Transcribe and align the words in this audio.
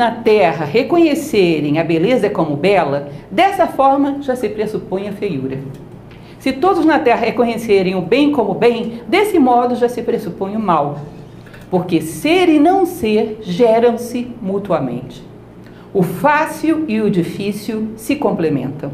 na 0.00 0.12
Terra 0.12 0.64
reconhecerem 0.64 1.78
a 1.78 1.84
beleza 1.84 2.30
como 2.30 2.56
bela, 2.56 3.10
dessa 3.30 3.66
forma 3.66 4.22
já 4.22 4.34
se 4.34 4.48
pressupõe 4.48 5.06
a 5.06 5.12
feiura. 5.12 5.58
Se 6.38 6.52
todos 6.52 6.86
na 6.86 6.98
Terra 6.98 7.26
reconhecerem 7.26 7.94
o 7.94 8.00
bem 8.00 8.32
como 8.32 8.54
bem, 8.54 9.02
desse 9.06 9.38
modo 9.38 9.74
já 9.74 9.90
se 9.90 10.00
pressupõe 10.00 10.56
o 10.56 10.58
mal. 10.58 11.00
Porque 11.70 12.00
ser 12.00 12.48
e 12.48 12.58
não 12.58 12.86
ser 12.86 13.40
geram-se 13.42 14.32
mutuamente. 14.40 15.22
O 15.92 16.02
fácil 16.02 16.86
e 16.88 17.02
o 17.02 17.10
difícil 17.10 17.88
se 17.94 18.16
complementam. 18.16 18.92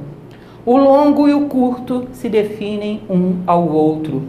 O 0.65 0.77
longo 0.77 1.29
e 1.29 1.35
o 1.35 1.43
curto 1.43 2.09
se 2.11 2.29
definem 2.29 3.03
um 3.09 3.43
ao 3.47 3.69
outro. 3.69 4.25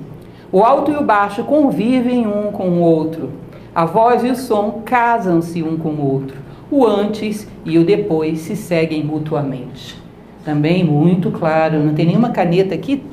O 0.51 0.61
alto 0.63 0.91
e 0.91 0.95
o 0.95 1.03
baixo 1.03 1.43
convivem 1.43 2.27
um 2.27 2.51
com 2.51 2.69
o 2.69 2.81
outro. 2.81 3.31
A 3.73 3.83
voz 3.83 4.23
e 4.23 4.29
o 4.29 4.35
som 4.35 4.83
casam-se 4.85 5.63
um 5.63 5.75
com 5.75 5.89
o 5.89 6.13
outro. 6.13 6.46
O 6.69 6.85
antes 6.85 7.47
e 7.65 7.77
o 7.77 7.85
depois 7.85 8.39
se 8.39 8.55
seguem 8.55 9.03
mutuamente. 9.03 9.97
Também 10.43 10.83
muito 10.83 11.31
claro, 11.31 11.79
não 11.79 11.93
tem 11.93 12.05
nenhuma 12.05 12.29
caneta 12.29 12.75
aqui 12.75 13.03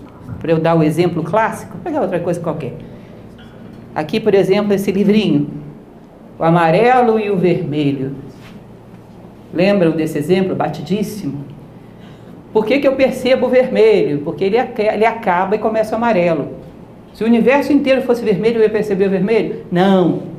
para 0.41 0.53
eu 0.53 0.59
dar 0.59 0.77
o 0.77 0.83
exemplo 0.83 1.23
clássico. 1.23 1.73
Vou 1.73 1.83
pegar 1.83 2.03
outra 2.03 2.21
coisa 2.21 2.41
qualquer. 2.41 2.75
Aqui, 3.95 4.19
por 4.19 4.35
exemplo, 4.35 4.73
esse 4.73 4.91
livrinho. 4.91 5.49
O 6.39 6.43
amarelo 6.43 7.19
e 7.19 7.31
o 7.31 7.37
vermelho. 7.37 8.17
Lembram 9.53 9.93
desse 9.93 10.19
exemplo 10.19 10.55
batidíssimo? 10.57 11.45
Por 12.53 12.67
que, 12.67 12.81
que 12.81 12.89
eu 12.89 12.97
percebo 12.97 13.47
o 13.47 13.49
vermelho? 13.49 14.21
Porque 14.21 14.45
ele, 14.45 14.57
ele 14.57 15.07
acaba 15.07 15.55
e 15.55 15.59
começa 15.59 15.93
o 15.93 15.97
amarelo. 15.97 16.51
Se 17.13 17.23
o 17.23 17.27
universo 17.27 17.73
inteiro 17.73 18.03
fosse 18.03 18.25
vermelho, 18.25 18.59
eu 18.59 18.63
ia 18.63 18.71
perceber 18.71 19.07
o 19.07 19.11
vermelho? 19.11 19.65
Não. 19.71 20.34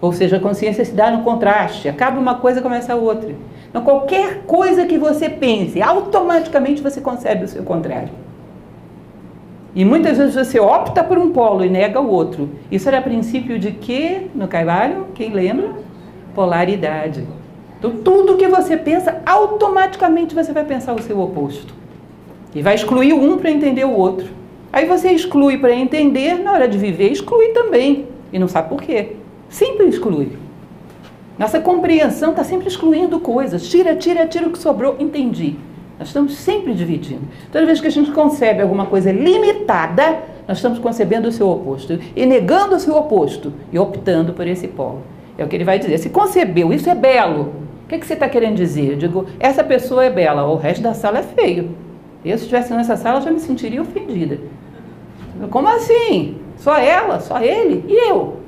Ou 0.00 0.12
seja, 0.12 0.36
a 0.36 0.40
consciência 0.40 0.84
se 0.84 0.92
dá 0.92 1.10
no 1.10 1.22
contraste. 1.22 1.88
Acaba 1.88 2.20
uma 2.20 2.36
coisa 2.36 2.60
começa 2.60 2.92
a 2.92 2.96
outra. 2.96 3.34
Então, 3.68 3.82
qualquer 3.82 4.42
coisa 4.46 4.86
que 4.86 4.98
você 4.98 5.28
pense, 5.28 5.82
automaticamente 5.82 6.82
você 6.82 7.00
concebe 7.00 7.44
o 7.44 7.48
seu 7.48 7.62
contrário. 7.62 8.10
E 9.74 9.84
muitas 9.84 10.16
vezes 10.16 10.34
você 10.34 10.58
opta 10.58 11.04
por 11.04 11.18
um 11.18 11.32
polo 11.32 11.64
e 11.64 11.68
nega 11.68 12.00
o 12.00 12.08
outro. 12.08 12.48
Isso 12.70 12.88
era 12.88 13.02
princípio 13.02 13.58
de 13.58 13.72
quê 13.72 14.28
no 14.34 14.48
Carvalho? 14.48 15.08
Quem 15.14 15.32
lembra? 15.32 15.70
Polaridade. 16.34 17.26
Então, 17.78 17.90
tudo 18.02 18.36
que 18.36 18.48
você 18.48 18.76
pensa, 18.76 19.20
automaticamente 19.26 20.34
você 20.34 20.52
vai 20.52 20.64
pensar 20.64 20.94
o 20.94 21.02
seu 21.02 21.20
oposto. 21.20 21.74
E 22.54 22.62
vai 22.62 22.74
excluir 22.74 23.12
um 23.12 23.36
para 23.36 23.50
entender 23.50 23.84
o 23.84 23.92
outro. 23.92 24.28
Aí 24.72 24.86
você 24.86 25.10
exclui 25.10 25.58
para 25.58 25.74
entender, 25.74 26.38
na 26.42 26.52
hora 26.52 26.66
de 26.66 26.78
viver, 26.78 27.12
exclui 27.12 27.48
também. 27.48 28.06
E 28.32 28.38
não 28.38 28.48
sabe 28.48 28.70
por 28.70 28.80
quê. 28.80 29.16
Sempre 29.48 29.86
exclui. 29.86 30.32
Nossa 31.38 31.60
compreensão 31.60 32.30
está 32.30 32.42
sempre 32.42 32.66
excluindo 32.68 33.20
coisas. 33.20 33.68
Tira, 33.68 33.94
tira, 33.94 34.26
tira 34.26 34.48
o 34.48 34.50
que 34.50 34.58
sobrou, 34.58 34.96
entendi. 34.98 35.56
Nós 35.98 36.08
estamos 36.08 36.34
sempre 36.34 36.74
dividindo. 36.74 37.22
Toda 37.52 37.66
vez 37.66 37.80
que 37.80 37.86
a 37.86 37.90
gente 37.90 38.10
concebe 38.10 38.62
alguma 38.62 38.86
coisa 38.86 39.12
limitada, 39.12 40.18
nós 40.46 40.58
estamos 40.58 40.78
concebendo 40.78 41.28
o 41.28 41.32
seu 41.32 41.48
oposto 41.48 41.98
e 42.14 42.26
negando 42.26 42.76
o 42.76 42.80
seu 42.80 42.94
oposto 42.96 43.52
e 43.72 43.78
optando 43.78 44.32
por 44.32 44.46
esse 44.46 44.68
polo. 44.68 45.02
É 45.38 45.44
o 45.44 45.48
que 45.48 45.56
ele 45.56 45.64
vai 45.64 45.78
dizer. 45.78 45.98
Se 45.98 46.10
concebeu, 46.10 46.72
isso 46.72 46.88
é 46.88 46.94
belo. 46.94 47.52
O 47.84 47.88
que, 47.88 47.98
que 47.98 48.06
você 48.06 48.14
está 48.14 48.28
querendo 48.28 48.56
dizer? 48.56 48.92
Eu 48.92 48.96
digo, 48.96 49.26
essa 49.38 49.62
pessoa 49.62 50.04
é 50.04 50.10
bela, 50.10 50.44
o 50.46 50.56
resto 50.56 50.82
da 50.82 50.92
sala 50.92 51.18
é 51.18 51.22
feio. 51.22 51.70
Eu, 52.24 52.36
se 52.36 52.44
estivesse 52.44 52.74
nessa 52.74 52.96
sala, 52.96 53.20
já 53.20 53.30
me 53.30 53.38
sentiria 53.38 53.80
ofendida. 53.80 54.38
Como 55.50 55.68
assim? 55.68 56.38
Só 56.56 56.76
ela? 56.76 57.20
Só 57.20 57.40
ele? 57.40 57.84
E 57.86 58.10
eu? 58.10 58.38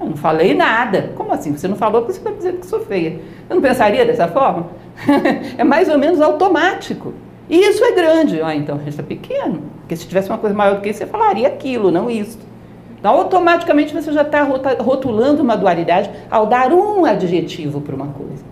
Eu 0.00 0.06
não 0.06 0.16
falei 0.16 0.54
nada. 0.54 1.12
Como 1.16 1.32
assim? 1.32 1.56
Você 1.56 1.68
não 1.68 1.76
falou 1.76 2.02
porque 2.02 2.14
você 2.14 2.20
está 2.20 2.30
dizendo 2.32 2.58
que 2.58 2.66
sou 2.66 2.80
feia. 2.80 3.20
Eu 3.48 3.56
não 3.56 3.62
pensaria 3.62 4.04
dessa 4.04 4.28
forma? 4.28 4.66
é 5.56 5.64
mais 5.64 5.88
ou 5.88 5.98
menos 5.98 6.20
automático. 6.20 7.14
E 7.48 7.58
isso 7.58 7.84
é 7.84 7.92
grande. 7.92 8.40
Ah, 8.42 8.54
então 8.54 8.80
isso 8.86 9.00
é 9.00 9.04
pequeno. 9.04 9.62
Porque 9.80 9.96
se 9.96 10.06
tivesse 10.06 10.28
uma 10.28 10.38
coisa 10.38 10.54
maior 10.54 10.76
do 10.76 10.80
que 10.80 10.88
isso, 10.88 11.00
você 11.00 11.06
falaria 11.06 11.46
aquilo, 11.46 11.90
não 11.90 12.10
isso. 12.10 12.38
Então, 12.98 13.16
automaticamente 13.16 13.92
você 13.92 14.10
já 14.10 14.22
está 14.22 14.42
rotulando 14.42 15.42
uma 15.42 15.56
dualidade 15.56 16.10
ao 16.30 16.46
dar 16.46 16.72
um 16.72 17.04
adjetivo 17.04 17.82
para 17.82 17.94
uma 17.94 18.06
coisa. 18.06 18.42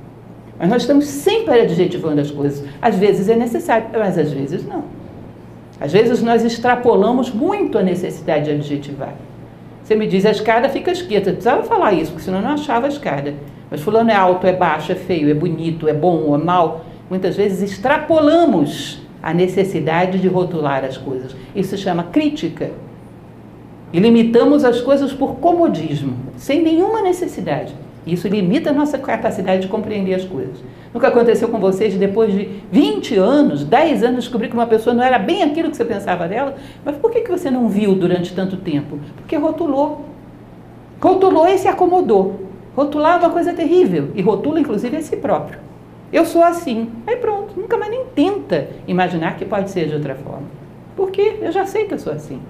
Mas 0.59 0.69
nós 0.69 0.83
estamos 0.83 1.07
sempre 1.07 1.59
adjetivando 1.59 2.21
as 2.21 2.31
coisas. 2.31 2.63
Às 2.81 2.97
vezes 2.97 3.31
é 3.31 3.35
necessário, 3.35 3.87
mas 3.95 4.19
às 4.19 4.31
vezes 4.31 4.67
não. 4.67 4.85
Às 5.81 5.91
vezes 5.91 6.23
nós 6.23 6.45
extrapolamos 6.45 7.33
muito 7.33 7.79
a 7.79 7.83
necessidade 7.83 8.45
de 8.45 8.51
adjetivar. 8.51 9.15
Você 9.83 9.95
me 9.97 10.07
diz, 10.07 10.25
a 10.25 10.31
escada 10.31 10.69
fica 10.69 10.93
esquerda. 10.93 11.31
Eu 11.31 11.35
precisava 11.35 11.63
falar 11.65 11.93
isso, 11.93 12.13
porque 12.13 12.25
senão 12.25 12.39
eu 12.39 12.45
não 12.45 12.53
achava 12.53 12.87
a 12.87 12.89
escada. 12.89 13.35
Mas 13.71 13.81
fulano 13.81 14.11
é 14.11 14.15
alto, 14.15 14.47
é 14.47 14.53
baixo, 14.53 14.93
é 14.93 14.95
feio, 14.95 15.31
é 15.31 15.35
bonito, 15.35 15.89
é 15.89 15.95
bom, 15.95 16.35
é 16.35 16.39
mal. 16.39 16.85
Muitas 17.11 17.37
vezes 17.37 17.63
extrapolamos 17.63 19.03
a 19.23 19.33
necessidade 19.33 20.19
de 20.19 20.29
rotular 20.29 20.85
as 20.85 20.97
coisas. 20.97 21.35
Isso 21.55 21.77
se 21.77 21.83
chama 21.83 22.05
crítica. 22.05 22.71
E 23.93 24.01
limitamos 24.01 24.65
as 24.65 24.81
coisas 24.81 25.13
por 25.13 25.37
comodismo, 25.37 26.17
sem 26.37 26.63
nenhuma 26.63 27.03
necessidade. 27.03 27.75
Isso 28.07 28.27
limita 28.27 28.71
a 28.71 28.73
nossa 28.73 28.99
capacidade 28.99 29.63
de 29.63 29.69
compreender 29.69 30.15
as 30.15 30.25
coisas. 30.25 30.57
Nunca 30.93 31.09
aconteceu 31.09 31.49
com 31.49 31.59
vocês, 31.59 31.95
depois 31.95 32.33
de 32.33 32.49
20 32.71 33.17
anos, 33.17 33.65
10 33.65 34.03
anos, 34.03 34.25
descobrir 34.25 34.49
que 34.49 34.55
uma 34.55 34.67
pessoa 34.67 34.95
não 34.95 35.03
era 35.03 35.19
bem 35.19 35.43
aquilo 35.43 35.71
que 35.71 35.77
você 35.77 35.85
pensava 35.85 36.27
dela? 36.27 36.57
Mas 36.85 36.97
por 36.97 37.11
que, 37.11 37.21
que 37.21 37.31
você 37.31 37.51
não 37.51 37.69
viu 37.69 37.95
durante 37.95 38.35
tanto 38.35 38.57
tempo? 38.57 38.99
Porque 39.17 39.37
rotulou. 39.37 40.07
Rotulou 41.01 41.47
e 41.49 41.59
se 41.59 41.69
acomodou. 41.69 42.41
Rotular 42.75 43.17
é 43.17 43.27
uma 43.27 43.31
coisa 43.31 43.53
terrível. 43.53 44.11
E 44.15 44.23
rotula, 44.23 44.59
inclusive, 44.59 44.97
a 44.97 45.03
si 45.03 45.17
próprio. 45.17 45.59
Eu 46.13 46.25
sou 46.27 46.43
assim. 46.43 46.91
Aí 47.07 47.17
pronto, 47.17 47.59
nunca 47.59 47.77
mais 47.77 47.91
nem 47.91 48.05
tenta 48.15 48.69
imaginar 48.87 49.37
que 49.37 49.45
pode 49.45 49.71
ser 49.71 49.89
de 49.89 49.95
outra 49.95 50.15
forma. 50.15 50.47
Porque 50.97 51.39
eu 51.41 51.53
já 51.53 51.65
sei 51.65 51.87
que 51.87 51.95
eu 51.95 51.99
sou 51.99 52.13
assim. 52.13 52.41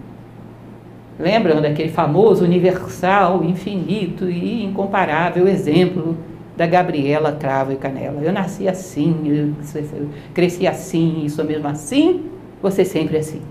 Lembram 1.19 1.61
daquele 1.61 1.91
famoso, 1.91 2.45
universal, 2.45 3.45
infinito 3.45 4.29
e 4.31 4.65
incomparável 4.65 5.47
exemplo 5.47 6.17
da 6.57 6.67
Gabriela 6.67 7.33
Cravo 7.33 7.73
e 7.73 7.77
Canela? 7.77 8.21
Eu 8.23 8.33
nasci 8.33 8.67
assim, 8.67 9.17
eu 9.25 10.09
cresci 10.33 10.67
assim, 10.67 11.29
sou 11.29 11.45
mesmo 11.45 11.69
assim, 11.69 12.23
você 12.63 12.85
sempre 12.85 13.19
assim. 13.19 13.43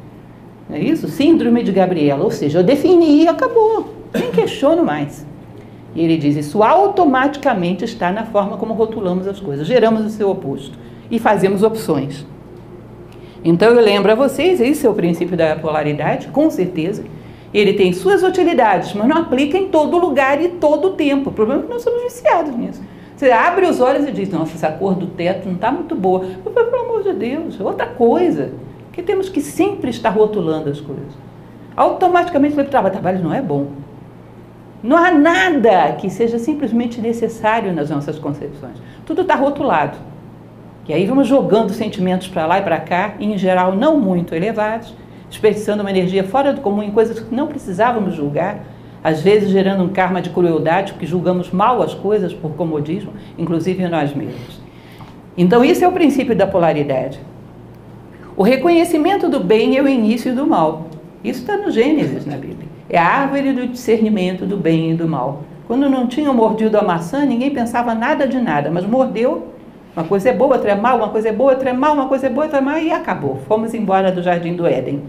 Não 0.70 0.76
é 0.76 0.80
isso? 0.80 1.08
Síndrome 1.08 1.64
de 1.64 1.72
Gabriela, 1.72 2.24
ou 2.24 2.32
seja, 2.32 2.60
eu 2.60 2.64
defini 2.64 3.24
e 3.24 3.28
acabou, 3.28 3.94
nem 4.14 4.32
questiono 4.32 4.84
mais. 4.84 5.26
E 5.94 6.02
ele 6.02 6.18
diz: 6.18 6.36
isso 6.36 6.64
automaticamente 6.64 7.86
está 7.86 8.12
na 8.12 8.26
forma 8.26 8.58
como 8.58 8.74
rotulamos 8.74 9.28
as 9.28 9.40
coisas, 9.40 9.68
geramos 9.68 10.06
o 10.06 10.10
seu 10.10 10.30
oposto 10.30 10.78
e 11.10 11.20
fazemos 11.20 11.62
opções. 11.62 12.26
Então 13.44 13.70
eu 13.70 13.84
lembro 13.84 14.12
a 14.12 14.16
vocês, 14.16 14.62
esse 14.62 14.86
é 14.86 14.90
o 14.90 14.94
princípio 14.94 15.36
da 15.36 15.56
polaridade, 15.56 16.28
com 16.28 16.50
certeza 16.50 17.04
ele 17.54 17.74
tem 17.74 17.92
suas 17.92 18.24
utilidades, 18.24 18.94
mas 18.94 19.08
não 19.08 19.18
aplica 19.18 19.58
em 19.58 19.68
todo 19.68 19.98
lugar 19.98 20.42
e 20.42 20.50
todo 20.50 20.92
tempo. 20.92 21.30
O 21.30 21.34
problema 21.34 21.62
é 21.62 21.66
que 21.66 21.74
nós 21.74 21.82
somos 21.82 22.04
viciados 22.04 22.56
nisso. 22.56 22.82
Você 23.16 23.30
abre 23.32 23.66
os 23.66 23.80
olhos 23.80 24.08
e 24.08 24.12
diz, 24.12 24.30
nossa, 24.30 24.56
essa 24.56 24.72
cor 24.72 24.96
do 24.96 25.08
teto 25.08 25.48
não 25.48 25.56
está 25.56 25.72
muito 25.72 25.96
boa. 25.96 26.26
Eu 26.46 26.52
falo, 26.52 26.72
pelo 26.72 26.86
amor 26.86 27.04
de 27.04 27.14
Deus, 27.14 27.60
é 27.60 27.64
outra 27.64 27.86
coisa. 27.86 28.52
Que 28.92 29.04
temos 29.04 29.30
que 29.30 29.42
sempre 29.42 29.90
estar 29.90 30.10
rotulando 30.10 30.70
as 30.70 30.80
coisas. 30.80 31.14
Automaticamente 31.76 32.60
o 32.60 32.66
trabalho, 32.66 32.94
trabalho 32.94 33.24
não 33.24 33.34
é 33.34 33.42
bom. 33.42 33.68
Não 34.82 34.98
há 34.98 35.12
nada 35.12 35.94
que 35.94 36.10
seja 36.10 36.40
simplesmente 36.40 37.00
necessário 37.00 37.72
nas 37.74 37.90
nossas 37.90 38.18
concepções. 38.18 38.78
Tudo 39.06 39.22
está 39.22 39.36
rotulado. 39.36 39.98
E 40.88 40.94
aí 40.94 41.06
vamos 41.06 41.28
jogando 41.28 41.72
sentimentos 41.72 42.28
para 42.28 42.46
lá 42.46 42.60
e 42.60 42.64
para 42.64 42.80
cá, 42.80 43.14
em 43.20 43.38
geral 43.38 43.76
não 43.76 43.98
muito 43.98 44.34
elevados, 44.34 44.94
desperdiçando 45.32 45.82
uma 45.82 45.90
energia 45.90 46.26
fora 46.26 46.52
do 46.52 46.60
comum 46.60 46.84
em 46.84 46.92
coisas 46.92 47.20
que 47.20 47.34
não 47.34 47.48
precisávamos 47.48 48.14
julgar, 48.14 48.66
às 49.02 49.22
vezes 49.22 49.50
gerando 49.50 49.82
um 49.82 49.90
karma 49.90 50.22
de 50.22 50.30
crueldade, 50.30 50.92
porque 50.92 51.08
julgamos 51.08 51.50
mal 51.50 51.82
as 51.82 51.94
coisas 51.94 52.34
por 52.34 52.52
comodismo, 52.52 53.14
inclusive 53.38 53.88
nós 53.88 54.14
mesmos. 54.14 54.62
Então, 55.38 55.64
isso 55.64 55.84
é 55.84 55.88
o 55.88 55.92
princípio 55.94 56.36
da 56.36 56.46
polaridade. 56.46 57.20
O 58.36 58.44
reconhecimento 58.44 59.30
do 59.30 59.40
bem 59.40 59.78
é 59.78 59.82
o 59.82 59.88
início 59.88 60.36
do 60.36 60.46
mal. 60.46 60.88
Isso 61.24 61.40
está 61.40 61.56
no 61.56 61.72
Gênesis, 61.72 62.26
na 62.26 62.36
Bíblia. 62.36 62.68
É 62.90 62.98
a 62.98 63.06
árvore 63.06 63.54
do 63.54 63.68
discernimento 63.68 64.46
do 64.46 64.58
bem 64.58 64.92
e 64.92 64.94
do 64.94 65.08
mal. 65.08 65.44
Quando 65.66 65.90
não 65.90 66.08
tinham 66.08 66.34
mordido 66.34 66.78
a 66.78 66.82
maçã, 66.82 67.26
ninguém 67.26 67.52
pensava 67.52 67.96
nada 67.96 68.28
de 68.28 68.40
nada, 68.40 68.70
mas 68.70 68.86
mordeu. 68.86 69.48
Uma 69.96 70.06
coisa 70.06 70.30
é 70.30 70.34
boa, 70.34 70.56
outra 70.56 70.72
é 70.72 70.76
mal, 70.76 70.98
uma 70.98 71.10
coisa 71.10 71.30
é 71.30 71.32
boa, 71.32 71.54
outra 71.54 71.70
é 71.70 71.74
mal, 71.74 71.94
uma 71.94 72.08
coisa 72.08 72.28
é 72.28 72.30
boa, 72.30 72.46
outra 72.46 72.60
é 72.60 72.62
mal, 72.62 72.78
e 72.78 72.92
acabou. 72.92 73.40
Fomos 73.48 73.74
embora 73.74 74.12
do 74.12 74.22
jardim 74.22 74.56
do 74.56 74.68
Éden 74.68 75.02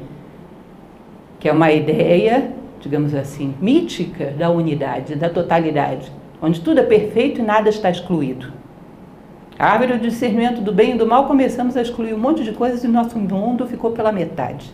que 1.42 1.48
é 1.48 1.52
uma 1.52 1.72
ideia, 1.72 2.52
digamos 2.80 3.12
assim, 3.12 3.52
mítica 3.60 4.26
da 4.26 4.48
unidade, 4.48 5.16
da 5.16 5.28
totalidade, 5.28 6.08
onde 6.40 6.60
tudo 6.60 6.78
é 6.78 6.84
perfeito 6.84 7.40
e 7.40 7.42
nada 7.42 7.68
está 7.68 7.90
excluído. 7.90 8.52
A 9.58 9.72
árvore 9.72 9.94
do 9.94 10.08
discernimento 10.08 10.60
do 10.60 10.72
bem 10.72 10.94
e 10.94 10.96
do 10.96 11.04
mal 11.04 11.26
começamos 11.26 11.76
a 11.76 11.82
excluir 11.82 12.14
um 12.14 12.18
monte 12.18 12.44
de 12.44 12.52
coisas 12.52 12.84
e 12.84 12.86
nosso 12.86 13.18
mundo 13.18 13.66
ficou 13.66 13.90
pela 13.90 14.12
metade. 14.12 14.72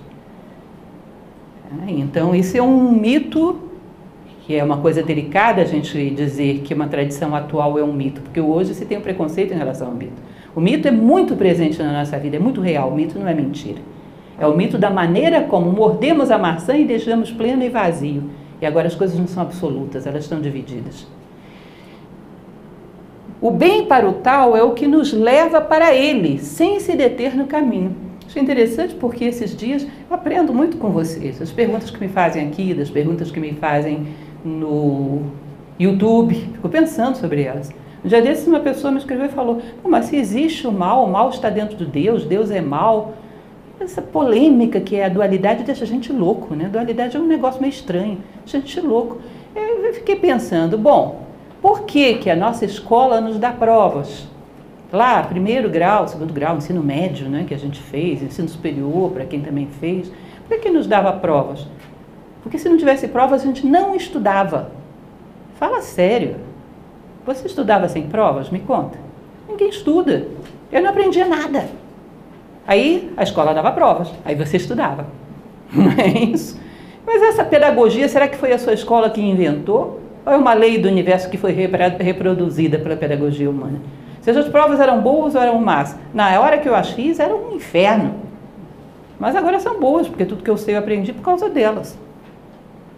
Então, 1.87 2.35
isso 2.35 2.55
é 2.55 2.61
um 2.61 2.93
mito 2.93 3.61
que 4.43 4.55
é 4.55 4.62
uma 4.62 4.76
coisa 4.76 5.03
delicada 5.03 5.62
a 5.62 5.64
gente 5.64 6.11
dizer 6.11 6.59
que 6.59 6.75
uma 6.75 6.87
tradição 6.87 7.35
atual 7.35 7.79
é 7.79 7.82
um 7.82 7.94
mito, 7.94 8.21
porque 8.21 8.43
hoje 8.43 8.75
se 8.75 8.85
tem 8.85 8.99
um 8.99 9.03
preconceito 9.03 9.55
em 9.55 9.56
relação 9.56 9.88
ao 9.88 9.94
mito. 9.94 10.21
O 10.55 10.61
mito 10.61 10.87
é 10.87 10.91
muito 10.91 11.35
presente 11.35 11.82
na 11.82 11.94
nossa 11.94 12.19
vida, 12.19 12.37
é 12.37 12.38
muito 12.38 12.61
real, 12.61 12.91
o 12.91 12.94
mito 12.94 13.19
não 13.19 13.26
é 13.26 13.32
mentira. 13.32 13.81
É 14.38 14.46
o 14.46 14.56
mito 14.56 14.79
da 14.79 14.90
maneira 14.90 15.43
como 15.43 15.73
mordemos 15.73 16.31
a 16.31 16.38
maçã 16.38 16.76
e 16.76 16.85
deixamos 16.85 17.31
pleno 17.31 17.62
e 17.62 17.69
vazio. 17.69 18.25
E 18.61 18.67
agora 18.67 18.87
as 18.87 18.94
coisas 18.94 19.19
não 19.19 19.26
são 19.26 19.43
absolutas, 19.43 20.06
elas 20.06 20.25
estão 20.25 20.40
divididas. 20.40 21.06
O 23.40 23.50
bem 23.50 23.87
para 23.87 24.08
o 24.08 24.14
tal 24.14 24.56
é 24.56 24.62
o 24.62 24.73
que 24.73 24.87
nos 24.87 25.12
leva 25.12 25.61
para 25.61 25.94
ele, 25.94 26.38
sem 26.38 26.81
se 26.81 26.96
deter 26.96 27.37
no 27.37 27.46
caminho. 27.46 27.94
Isso 28.26 28.38
é 28.38 28.43
interessante 28.43 28.94
porque 28.94 29.25
esses 29.25 29.56
dias 29.56 29.85
eu 29.85 30.14
aprendo 30.14 30.52
muito 30.52 30.76
com 30.76 30.90
vocês. 30.90 31.40
As 31.40 31.50
perguntas 31.50 31.90
que 31.90 32.00
me 32.00 32.08
fazem 32.08 32.46
aqui, 32.46 32.75
das 32.75 32.90
perguntas 32.90 33.31
que 33.31 33.38
me 33.40 33.52
fazem 33.55 34.08
no 34.44 35.23
YouTube, 35.79 36.35
fico 36.35 36.69
pensando 36.69 37.17
sobre 37.17 37.43
elas. 37.43 37.70
Um 38.05 38.08
dia 38.08 38.20
desses 38.20 38.46
uma 38.46 38.61
pessoa 38.61 38.90
me 38.90 38.99
escreveu 38.99 39.26
e 39.26 39.31
falou, 39.31 39.61
mas 39.85 40.06
se 40.06 40.17
existe 40.17 40.67
o 40.67 40.73
mal, 40.73 41.05
o 41.05 41.11
mal 41.11 41.31
está 41.31 41.49
dentro 41.49 41.76
de 41.76 41.87
Deus, 41.87 42.25
Deus 42.25 42.50
é 42.50 42.61
mal. 42.61 43.14
Essa 43.88 44.02
polêmica 44.02 44.82
que 44.82 44.96
é 44.96 45.06
a 45.06 45.08
dualidade 45.08 45.64
deixa 45.64 45.82
a 45.82 45.87
gente 45.87 46.12
louco, 46.12 46.55
né? 46.55 46.67
A 46.67 46.69
dualidade 46.69 47.17
é 47.17 47.20
um 47.20 47.26
negócio 47.26 47.58
meio 47.58 47.70
estranho, 47.70 48.19
deixa 48.40 48.58
a 48.58 48.61
gente 48.61 48.79
louco. 48.82 49.17
Eu 49.56 49.94
fiquei 49.94 50.14
pensando, 50.14 50.76
bom, 50.76 51.23
por 51.62 51.85
que, 51.85 52.17
que 52.17 52.29
a 52.29 52.37
nossa 52.37 52.67
escola 52.67 53.19
nos 53.19 53.38
dá 53.38 53.50
provas? 53.50 54.29
Lá, 54.93 55.23
primeiro 55.23 55.70
grau, 55.70 56.06
segundo 56.06 56.35
grau, 56.35 56.58
ensino 56.58 56.82
médio, 56.82 57.31
né, 57.31 57.46
que 57.49 57.55
a 57.55 57.58
gente 57.58 57.81
fez, 57.81 58.23
ensino 58.23 58.46
superior, 58.46 59.11
para 59.11 59.25
quem 59.25 59.40
também 59.40 59.67
fez, 59.81 60.12
por 60.46 60.56
que, 60.56 60.64
que 60.64 60.70
nos 60.70 60.87
dava 60.87 61.11
provas? 61.14 61.67
Porque 62.43 62.58
se 62.58 62.69
não 62.69 62.76
tivesse 62.76 63.08
provas, 63.08 63.40
a 63.40 63.46
gente 63.46 63.67
não 63.67 63.96
estudava. 63.96 64.70
Fala 65.55 65.81
sério. 65.81 66.37
Você 67.25 67.46
estudava 67.46 67.88
sem 67.88 68.06
provas? 68.06 68.50
Me 68.50 68.61
conta. 68.61 68.99
Ninguém 69.49 69.70
estuda. 69.70 70.29
Eu 70.70 70.82
não 70.82 70.90
aprendia 70.90 71.26
nada. 71.26 71.88
Aí 72.69 73.11
a 73.17 73.23
escola 73.23 73.55
dava 73.55 73.73
provas, 73.73 74.12
aí 74.26 74.35
você 74.35 74.59
estudava. 74.59 75.06
Não 75.73 75.91
é 75.93 76.06
isso? 76.06 76.61
Mas 77.06 77.23
essa 77.23 77.43
pedagogia, 77.43 78.06
será 78.06 78.29
que 78.29 78.37
foi 78.37 78.53
a 78.53 78.59
sua 78.59 78.75
escola 78.75 79.09
que 79.09 79.23
inventou? 79.23 80.00
Ou 80.26 80.32
é 80.35 80.37
uma 80.37 80.53
lei 80.53 80.76
do 80.76 80.87
universo 80.87 81.31
que 81.31 81.38
foi 81.38 81.53
reproduzida 81.53 82.79
pela 82.79 82.94
pedagogia 82.94 83.49
humana? 83.49 83.81
Se 84.20 84.31
as 84.31 84.47
provas 84.49 84.79
eram 84.79 85.00
boas 85.00 85.35
ou 85.35 85.41
eram 85.41 85.59
más? 85.59 85.99
Na 86.12 86.38
hora 86.38 86.59
que 86.59 86.69
eu 86.69 86.75
as 86.75 86.91
fiz, 86.91 87.19
era 87.19 87.35
um 87.35 87.55
inferno. 87.55 88.17
Mas 89.19 89.35
agora 89.35 89.59
são 89.59 89.81
boas, 89.81 90.06
porque 90.06 90.26
tudo 90.26 90.43
que 90.43 90.50
eu 90.50 90.59
sei 90.59 90.75
eu 90.75 90.81
aprendi 90.81 91.14
por 91.14 91.23
causa 91.23 91.49
delas. 91.49 91.99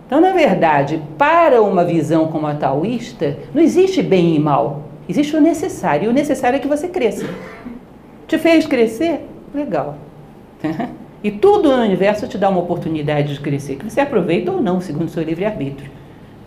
Então, 0.04 0.20
na 0.20 0.32
verdade, 0.32 1.00
para 1.16 1.62
uma 1.62 1.84
visão 1.84 2.26
como 2.26 2.48
a 2.48 2.54
taoísta, 2.54 3.38
não 3.54 3.62
existe 3.62 4.02
bem 4.02 4.34
e 4.34 4.40
mal. 4.40 4.82
Existe 5.08 5.36
o 5.36 5.40
necessário. 5.40 6.06
E 6.06 6.08
o 6.08 6.12
necessário 6.12 6.56
é 6.56 6.58
que 6.58 6.66
você 6.66 6.88
cresça. 6.88 7.24
Te 8.26 8.36
fez 8.36 8.66
crescer? 8.66 9.29
Legal. 9.54 9.96
e 11.22 11.30
tudo 11.30 11.76
no 11.76 11.82
universo 11.82 12.28
te 12.28 12.38
dá 12.38 12.48
uma 12.48 12.60
oportunidade 12.60 13.34
de 13.34 13.40
crescer, 13.40 13.76
que 13.76 13.88
você 13.88 14.00
aproveita 14.00 14.52
ou 14.52 14.62
não, 14.62 14.80
segundo 14.80 15.08
o 15.08 15.10
seu 15.10 15.22
livre-arbítrio. 15.22 15.90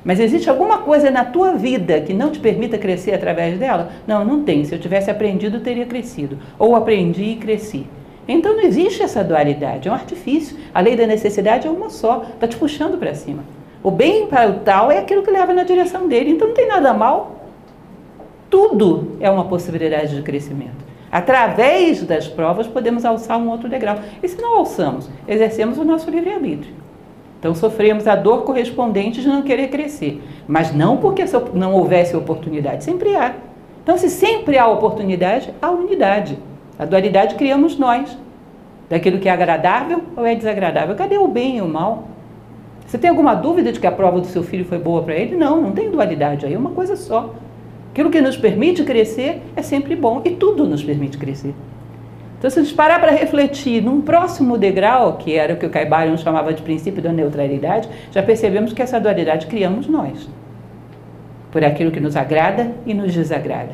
Mas 0.03 0.19
existe 0.19 0.49
alguma 0.49 0.79
coisa 0.79 1.09
na 1.09 1.23
tua 1.23 1.53
vida 1.53 2.01
que 2.01 2.13
não 2.13 2.29
te 2.29 2.39
permita 2.39 2.77
crescer 2.77 3.13
através 3.13 3.57
dela? 3.57 3.91
Não, 4.05 4.25
não 4.25 4.43
tem. 4.43 4.65
Se 4.65 4.75
eu 4.75 4.79
tivesse 4.79 5.09
aprendido, 5.09 5.57
eu 5.57 5.61
teria 5.61 5.85
crescido. 5.85 6.37
Ou 6.59 6.75
aprendi 6.75 7.23
e 7.23 7.35
cresci. 7.37 7.87
Então 8.27 8.55
não 8.55 8.63
existe 8.63 9.01
essa 9.01 9.23
dualidade, 9.23 9.87
é 9.87 9.91
um 9.91 9.95
artifício. 9.95 10.57
A 10.73 10.81
lei 10.81 10.95
da 10.95 11.05
necessidade 11.05 11.67
é 11.67 11.71
uma 11.71 11.89
só, 11.89 12.25
está 12.33 12.47
te 12.47 12.55
puxando 12.55 12.97
para 12.97 13.13
cima. 13.13 13.43
O 13.81 13.91
bem 13.91 14.27
para 14.27 14.49
o 14.49 14.59
tal 14.59 14.89
é 14.89 14.97
aquilo 14.97 15.23
que 15.23 15.31
leva 15.31 15.53
na 15.53 15.63
direção 15.63 16.07
dele, 16.07 16.31
então 16.31 16.47
não 16.47 16.55
tem 16.55 16.67
nada 16.67 16.93
mal. 16.93 17.49
Tudo 18.49 19.17
é 19.19 19.29
uma 19.29 19.45
possibilidade 19.45 20.15
de 20.15 20.21
crescimento. 20.21 20.82
Através 21.13 22.01
das 22.01 22.27
provas 22.27 22.65
podemos 22.65 23.05
alçar 23.05 23.37
um 23.37 23.47
outro 23.47 23.69
degrau. 23.69 23.97
E 24.23 24.27
se 24.27 24.41
não 24.41 24.57
alçamos, 24.57 25.07
exercemos 25.27 25.77
o 25.77 25.83
nosso 25.83 26.09
livre-arbítrio. 26.09 26.73
Então 27.37 27.53
sofremos 27.53 28.07
a 28.07 28.15
dor 28.15 28.41
correspondente 28.41 29.21
de 29.21 29.27
não 29.27 29.43
querer 29.43 29.67
crescer. 29.67 30.23
Mas 30.47 30.73
não 30.73 30.97
porque 30.97 31.23
não 31.53 31.75
houvesse 31.75 32.15
oportunidade, 32.15 32.83
sempre 32.83 33.15
há. 33.15 33.35
Então, 33.83 33.95
se 33.95 34.09
sempre 34.09 34.57
há 34.57 34.65
oportunidade, 34.65 35.53
há 35.61 35.69
unidade. 35.69 36.39
A 36.79 36.85
dualidade 36.85 37.35
criamos 37.35 37.77
nós. 37.77 38.17
Daquilo 38.89 39.19
que 39.19 39.29
é 39.29 39.31
agradável 39.31 40.01
ou 40.17 40.25
é 40.25 40.33
desagradável. 40.33 40.95
Cadê 40.95 41.19
o 41.19 41.27
bem 41.27 41.57
e 41.57 41.61
o 41.61 41.67
mal? 41.67 42.05
Você 42.87 42.97
tem 42.97 43.11
alguma 43.11 43.35
dúvida 43.35 43.71
de 43.71 43.79
que 43.79 43.85
a 43.85 43.91
prova 43.91 44.19
do 44.19 44.25
seu 44.25 44.41
filho 44.41 44.65
foi 44.65 44.79
boa 44.79 45.03
para 45.03 45.13
ele? 45.13 45.35
Não, 45.35 45.61
não 45.61 45.73
tem 45.73 45.91
dualidade 45.91 46.43
aí, 46.43 46.53
é 46.55 46.57
uma 46.57 46.71
coisa 46.71 46.95
só. 46.95 47.35
Aquilo 47.93 48.09
que 48.09 48.19
nos 48.19 48.35
permite 48.35 48.83
crescer 48.83 49.43
é 49.55 49.61
sempre 49.61 49.95
bom 49.95 50.23
e 50.25 50.31
tudo 50.31 50.65
nos 50.65 50.83
permite 50.83 51.15
crescer. 51.15 51.53
Então, 52.39 52.49
se 52.49 52.59
a 52.59 52.63
gente 52.63 52.73
parar 52.73 52.99
para 52.99 53.11
refletir 53.11 53.83
num 53.83 54.01
próximo 54.01 54.57
degrau, 54.57 55.17
que 55.17 55.35
era 55.35 55.53
o 55.53 55.57
que 55.57 55.65
o 55.67 55.69
Caibalion 55.69 56.17
chamava 56.17 56.51
de 56.55 56.63
princípio 56.63 57.03
da 57.03 57.11
neutralidade, 57.11 57.87
já 58.11 58.23
percebemos 58.23 58.73
que 58.73 58.81
essa 58.81 58.99
dualidade 58.99 59.45
criamos 59.45 59.85
nós, 59.85 60.27
por 61.51 61.63
aquilo 61.63 61.91
que 61.91 61.99
nos 61.99 62.15
agrada 62.15 62.71
e 62.83 62.95
nos 62.95 63.13
desagrada. 63.13 63.73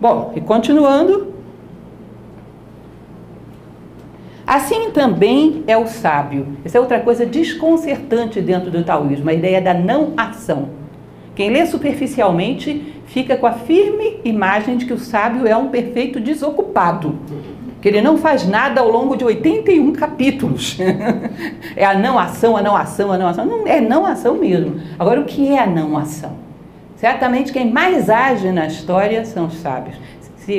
Bom, 0.00 0.32
e 0.34 0.40
continuando. 0.40 1.32
Assim 4.44 4.90
também 4.90 5.62
é 5.68 5.78
o 5.78 5.86
sábio. 5.86 6.58
Essa 6.64 6.78
é 6.78 6.80
outra 6.80 6.98
coisa 6.98 7.24
desconcertante 7.24 8.40
dentro 8.40 8.68
do 8.68 8.82
taoísmo, 8.82 9.30
a 9.30 9.32
ideia 9.32 9.62
da 9.62 9.72
não 9.72 10.12
ação. 10.16 10.70
Quem 11.36 11.50
lê 11.50 11.66
superficialmente 11.66 12.95
fica 13.06 13.36
com 13.36 13.46
a 13.46 13.52
firme 13.52 14.18
imagem 14.24 14.76
de 14.76 14.86
que 14.86 14.92
o 14.92 14.98
sábio 14.98 15.46
é 15.46 15.56
um 15.56 15.68
perfeito 15.68 16.20
desocupado, 16.20 17.18
que 17.80 17.88
ele 17.88 18.00
não 18.00 18.18
faz 18.18 18.46
nada 18.46 18.80
ao 18.80 18.90
longo 18.90 19.16
de 19.16 19.24
81 19.24 19.92
capítulos. 19.92 20.76
é 21.76 21.84
a 21.84 21.94
não 21.94 22.18
ação, 22.18 22.56
a 22.56 22.62
não 22.62 22.76
ação, 22.76 23.12
a 23.12 23.18
não 23.18 23.28
ação. 23.28 23.46
Não, 23.46 23.66
é 23.66 23.80
não 23.80 24.04
ação 24.04 24.36
mesmo. 24.36 24.80
Agora, 24.98 25.20
o 25.20 25.24
que 25.24 25.48
é 25.48 25.60
a 25.60 25.66
não 25.66 25.96
ação? 25.96 26.32
Certamente 26.96 27.52
quem 27.52 27.70
mais 27.70 28.08
age 28.08 28.50
na 28.50 28.66
história 28.66 29.24
são 29.24 29.46
os 29.46 29.54
sábios. 29.58 29.96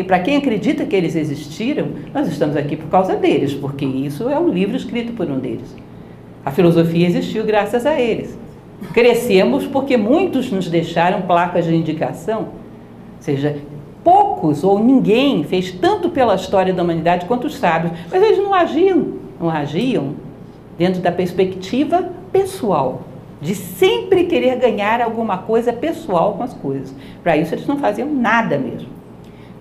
Para 0.06 0.20
quem 0.20 0.38
acredita 0.38 0.86
que 0.86 0.96
eles 0.96 1.16
existiram, 1.16 1.88
nós 2.14 2.28
estamos 2.28 2.56
aqui 2.58 2.76
por 2.76 2.90
causa 2.90 3.16
deles, 3.16 3.54
porque 3.54 3.86
isso 3.86 4.30
é 4.30 4.38
um 4.38 4.50
livro 4.50 4.76
escrito 4.76 5.14
por 5.14 5.30
um 5.30 5.40
deles. 5.40 5.76
A 6.46 6.52
filosofia 6.52 7.08
existiu 7.08 7.46
graças 7.46 7.86
a 7.86 8.00
eles. 8.00 8.38
Crescemos 8.94 9.66
porque 9.66 9.98
muitos 9.98 10.52
nos 10.52 10.70
deixaram 10.70 11.24
placas 11.24 11.66
de 11.66 11.76
indicação, 11.76 12.42
ou 12.42 12.48
seja, 13.22 13.58
poucos 14.04 14.64
ou 14.64 14.80
ninguém 14.80 15.44
fez 15.44 15.72
tanto 15.72 16.10
pela 16.10 16.36
história 16.36 16.74
da 16.74 16.84
humanidade 16.84 17.26
quanto 17.26 17.48
os 17.48 17.56
sábios, 17.56 17.92
mas 18.10 18.22
eles 18.22 18.38
não 18.38 18.54
agiam, 18.54 19.14
não 19.40 19.50
agiam 19.50 20.14
dentro 20.78 21.02
da 21.02 21.12
perspectiva 21.12 22.10
pessoal, 22.32 23.02
de 23.42 23.56
sempre 23.56 24.26
querer 24.26 24.58
ganhar 24.58 25.02
alguma 25.02 25.40
coisa 25.40 25.74
pessoal 25.74 26.36
com 26.36 26.44
as 26.44 26.54
coisas. 26.54 26.96
Para 27.24 27.36
isso 27.36 27.54
eles 27.54 27.68
não 27.68 27.78
faziam 27.78 28.10
nada 28.10 28.58
mesmo. 28.58 28.90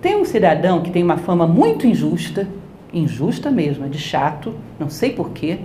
Tem 0.00 0.14
um 0.14 0.24
cidadão 0.24 0.82
que 0.82 0.90
tem 0.90 1.02
uma 1.02 1.16
fama 1.16 1.46
muito 1.46 1.86
injusta, 1.86 2.46
injusta 2.92 3.50
mesmo, 3.50 3.88
de 3.88 3.98
chato, 3.98 4.54
não 4.78 4.88
sei 4.88 5.10
porquê, 5.10 5.58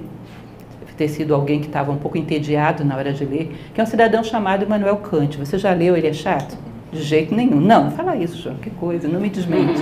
ter 1.01 1.07
sido 1.07 1.33
alguém 1.33 1.59
que 1.59 1.65
estava 1.65 1.91
um 1.91 1.97
pouco 1.97 2.15
entediado 2.15 2.85
na 2.85 2.95
hora 2.95 3.11
de 3.11 3.25
ler, 3.25 3.51
que 3.73 3.81
é 3.81 3.83
um 3.83 3.87
cidadão 3.87 4.23
chamado 4.23 4.65
Immanuel 4.65 4.97
Kant. 4.97 5.35
Você 5.35 5.57
já 5.57 5.73
leu 5.73 5.97
Ele 5.97 6.07
é 6.07 6.13
Chato? 6.13 6.55
De 6.93 7.01
jeito 7.01 7.33
nenhum. 7.33 7.59
Não, 7.59 7.89
fala 7.89 8.15
isso, 8.15 8.37
João, 8.39 8.57
que 8.57 8.69
coisa, 8.69 9.07
não 9.07 9.19
me 9.19 9.29
desmente. 9.29 9.81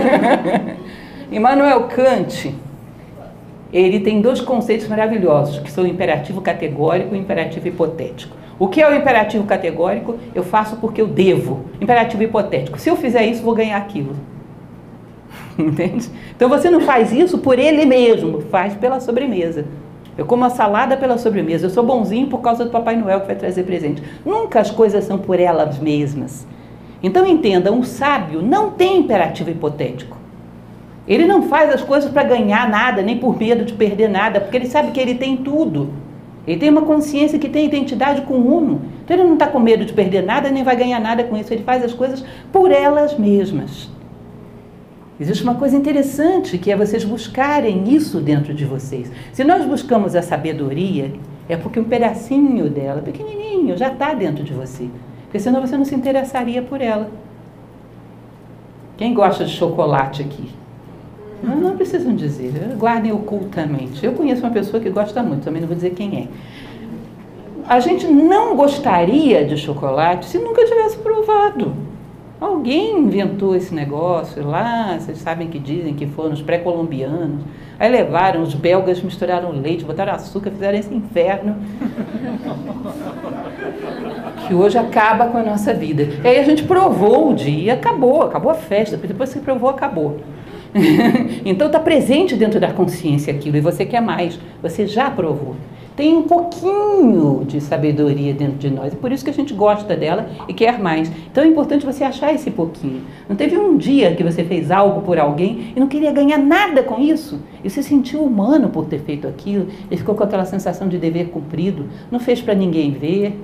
Immanuel 1.32 1.84
Kant, 1.84 2.54
ele 3.72 4.00
tem 4.00 4.20
dois 4.20 4.42
conceitos 4.42 4.88
maravilhosos, 4.88 5.60
que 5.60 5.70
são 5.70 5.84
o 5.84 5.86
imperativo 5.86 6.42
categórico 6.42 7.14
e 7.14 7.18
o 7.18 7.20
imperativo 7.20 7.68
hipotético. 7.68 8.36
O 8.58 8.68
que 8.68 8.82
é 8.82 8.90
o 8.90 8.94
imperativo 8.94 9.44
categórico? 9.44 10.18
Eu 10.34 10.42
faço 10.42 10.76
porque 10.76 11.00
eu 11.00 11.06
devo. 11.06 11.64
Imperativo 11.80 12.22
hipotético. 12.24 12.78
Se 12.78 12.90
eu 12.90 12.96
fizer 12.96 13.24
isso, 13.24 13.42
vou 13.42 13.54
ganhar 13.54 13.78
aquilo. 13.78 14.14
Entende? 15.58 16.10
Então 16.36 16.46
você 16.46 16.68
não 16.68 16.82
faz 16.82 17.10
isso 17.10 17.38
por 17.38 17.58
ele 17.58 17.86
mesmo, 17.86 18.42
faz 18.42 18.74
pela 18.74 19.00
sobremesa. 19.00 19.64
Eu 20.20 20.26
como 20.26 20.44
a 20.44 20.50
salada 20.50 20.98
pela 20.98 21.16
sobremesa. 21.16 21.64
Eu 21.64 21.70
sou 21.70 21.82
bonzinho 21.82 22.26
por 22.26 22.42
causa 22.42 22.66
do 22.66 22.70
Papai 22.70 22.94
Noel 22.94 23.22
que 23.22 23.26
vai 23.28 23.36
trazer 23.36 23.62
presente. 23.62 24.02
Nunca 24.22 24.60
as 24.60 24.70
coisas 24.70 25.04
são 25.04 25.16
por 25.16 25.40
elas 25.40 25.78
mesmas. 25.78 26.46
Então 27.02 27.26
entenda, 27.26 27.72
um 27.72 27.82
sábio 27.82 28.42
não 28.42 28.70
tem 28.70 28.98
imperativo 28.98 29.48
hipotético. 29.48 30.18
Ele 31.08 31.26
não 31.26 31.44
faz 31.44 31.72
as 31.72 31.80
coisas 31.80 32.10
para 32.10 32.22
ganhar 32.22 32.68
nada, 32.68 33.00
nem 33.00 33.16
por 33.16 33.38
medo 33.38 33.64
de 33.64 33.72
perder 33.72 34.10
nada, 34.10 34.42
porque 34.42 34.58
ele 34.58 34.66
sabe 34.66 34.90
que 34.90 35.00
ele 35.00 35.14
tem 35.14 35.38
tudo. 35.38 35.88
Ele 36.46 36.60
tem 36.60 36.68
uma 36.68 36.82
consciência 36.82 37.38
que 37.38 37.48
tem 37.48 37.64
identidade 37.64 38.20
com 38.20 38.34
o 38.34 38.58
uno. 38.58 38.82
Então 39.02 39.16
ele 39.16 39.24
não 39.24 39.32
está 39.32 39.46
com 39.46 39.58
medo 39.58 39.86
de 39.86 39.94
perder 39.94 40.22
nada, 40.22 40.50
nem 40.50 40.62
vai 40.62 40.76
ganhar 40.76 41.00
nada 41.00 41.24
com 41.24 41.34
isso. 41.34 41.50
Ele 41.50 41.62
faz 41.62 41.82
as 41.82 41.94
coisas 41.94 42.22
por 42.52 42.70
elas 42.70 43.16
mesmas. 43.18 43.88
Existe 45.20 45.44
uma 45.44 45.54
coisa 45.54 45.76
interessante 45.76 46.56
que 46.56 46.72
é 46.72 46.76
vocês 46.76 47.04
buscarem 47.04 47.92
isso 47.92 48.20
dentro 48.20 48.54
de 48.54 48.64
vocês. 48.64 49.12
Se 49.32 49.44
nós 49.44 49.66
buscamos 49.66 50.16
a 50.16 50.22
sabedoria, 50.22 51.12
É 51.50 51.56
porque 51.56 51.80
um 51.80 51.84
pedacinho 51.84 52.70
dela, 52.70 53.02
pequenininho, 53.02 53.76
já 53.76 53.88
está 53.88 54.14
dentro 54.14 54.44
de 54.44 54.54
você. 54.54 54.88
Porque 55.24 55.40
senão 55.40 55.60
você 55.60 55.76
não 55.76 55.84
se 55.84 55.96
interessaria 55.96 56.62
por 56.62 56.80
ela. 56.80 57.10
Quem 58.96 59.12
gosta 59.12 59.44
de 59.44 59.50
chocolate 59.50 60.22
aqui? 60.22 60.48
Não, 61.42 61.56
não 61.56 61.76
precisam 61.76 62.14
dizer, 62.14 62.52
guardem 62.78 63.10
ocultamente. 63.10 64.06
Eu 64.06 64.12
conheço 64.12 64.42
uma 64.42 64.52
pessoa 64.52 64.80
que 64.80 64.90
gosta 64.90 65.24
muito, 65.24 65.42
também 65.42 65.60
não 65.60 65.66
vou 65.66 65.74
dizer 65.74 65.90
quem 65.90 66.20
é. 66.20 66.28
A 67.66 67.80
gente 67.80 68.06
não 68.06 68.54
gostaria 68.54 69.44
de 69.44 69.56
chocolate 69.56 70.26
se 70.26 70.38
nunca 70.38 70.64
tivesse 70.64 70.98
provado. 70.98 71.89
Alguém 72.40 72.98
inventou 72.98 73.54
esse 73.54 73.74
negócio 73.74 74.46
lá, 74.46 74.96
vocês 74.98 75.18
sabem 75.18 75.48
que 75.48 75.58
dizem 75.58 75.94
que 75.94 76.06
foram 76.06 76.32
os 76.32 76.40
pré-colombianos. 76.40 77.42
Aí 77.78 77.90
levaram, 77.90 78.42
os 78.42 78.54
belgas 78.54 79.02
misturaram 79.02 79.52
leite, 79.52 79.84
botaram 79.84 80.14
açúcar, 80.14 80.50
fizeram 80.50 80.78
esse 80.78 80.94
inferno. 80.94 81.56
que 84.48 84.54
hoje 84.54 84.78
acaba 84.78 85.26
com 85.26 85.38
a 85.38 85.42
nossa 85.42 85.74
vida. 85.74 86.08
E 86.24 86.26
aí 86.26 86.38
a 86.38 86.42
gente 86.42 86.64
provou 86.64 87.30
o 87.30 87.34
dia, 87.34 87.74
acabou, 87.74 88.22
acabou 88.22 88.50
a 88.50 88.54
festa. 88.54 88.96
Depois 88.96 89.32
que 89.32 89.38
provou, 89.38 89.70
acabou. 89.70 90.18
então 91.44 91.66
está 91.66 91.78
presente 91.78 92.34
dentro 92.34 92.58
da 92.58 92.72
consciência 92.72 93.32
aquilo 93.32 93.56
e 93.56 93.60
você 93.60 93.84
quer 93.84 94.00
mais, 94.00 94.38
você 94.62 94.86
já 94.86 95.10
provou. 95.10 95.56
Tem 96.00 96.16
um 96.16 96.22
pouquinho 96.22 97.44
de 97.46 97.60
sabedoria 97.60 98.32
dentro 98.32 98.56
de 98.56 98.70
nós, 98.70 98.90
e 98.90 98.96
por 98.96 99.12
isso 99.12 99.22
que 99.22 99.28
a 99.28 99.34
gente 99.34 99.52
gosta 99.52 99.94
dela 99.94 100.30
e 100.48 100.54
quer 100.54 100.78
mais. 100.78 101.12
Então 101.30 101.44
é 101.44 101.46
importante 101.46 101.84
você 101.84 102.02
achar 102.02 102.32
esse 102.32 102.50
pouquinho. 102.50 103.02
Não 103.28 103.36
teve 103.36 103.58
um 103.58 103.76
dia 103.76 104.14
que 104.14 104.24
você 104.24 104.42
fez 104.42 104.70
algo 104.70 105.02
por 105.02 105.18
alguém 105.18 105.74
e 105.76 105.78
não 105.78 105.86
queria 105.86 106.10
ganhar 106.10 106.38
nada 106.38 106.82
com 106.82 106.98
isso, 106.98 107.38
e 107.62 107.68
se 107.68 107.82
sentiu 107.82 108.24
humano 108.24 108.70
por 108.70 108.86
ter 108.86 109.00
feito 109.00 109.28
aquilo, 109.28 109.66
e 109.90 109.96
ficou 109.98 110.14
com 110.14 110.24
aquela 110.24 110.46
sensação 110.46 110.88
de 110.88 110.96
dever 110.96 111.28
cumprido, 111.28 111.84
não 112.10 112.18
fez 112.18 112.40
para 112.40 112.54
ninguém 112.54 112.92
ver, 112.92 113.38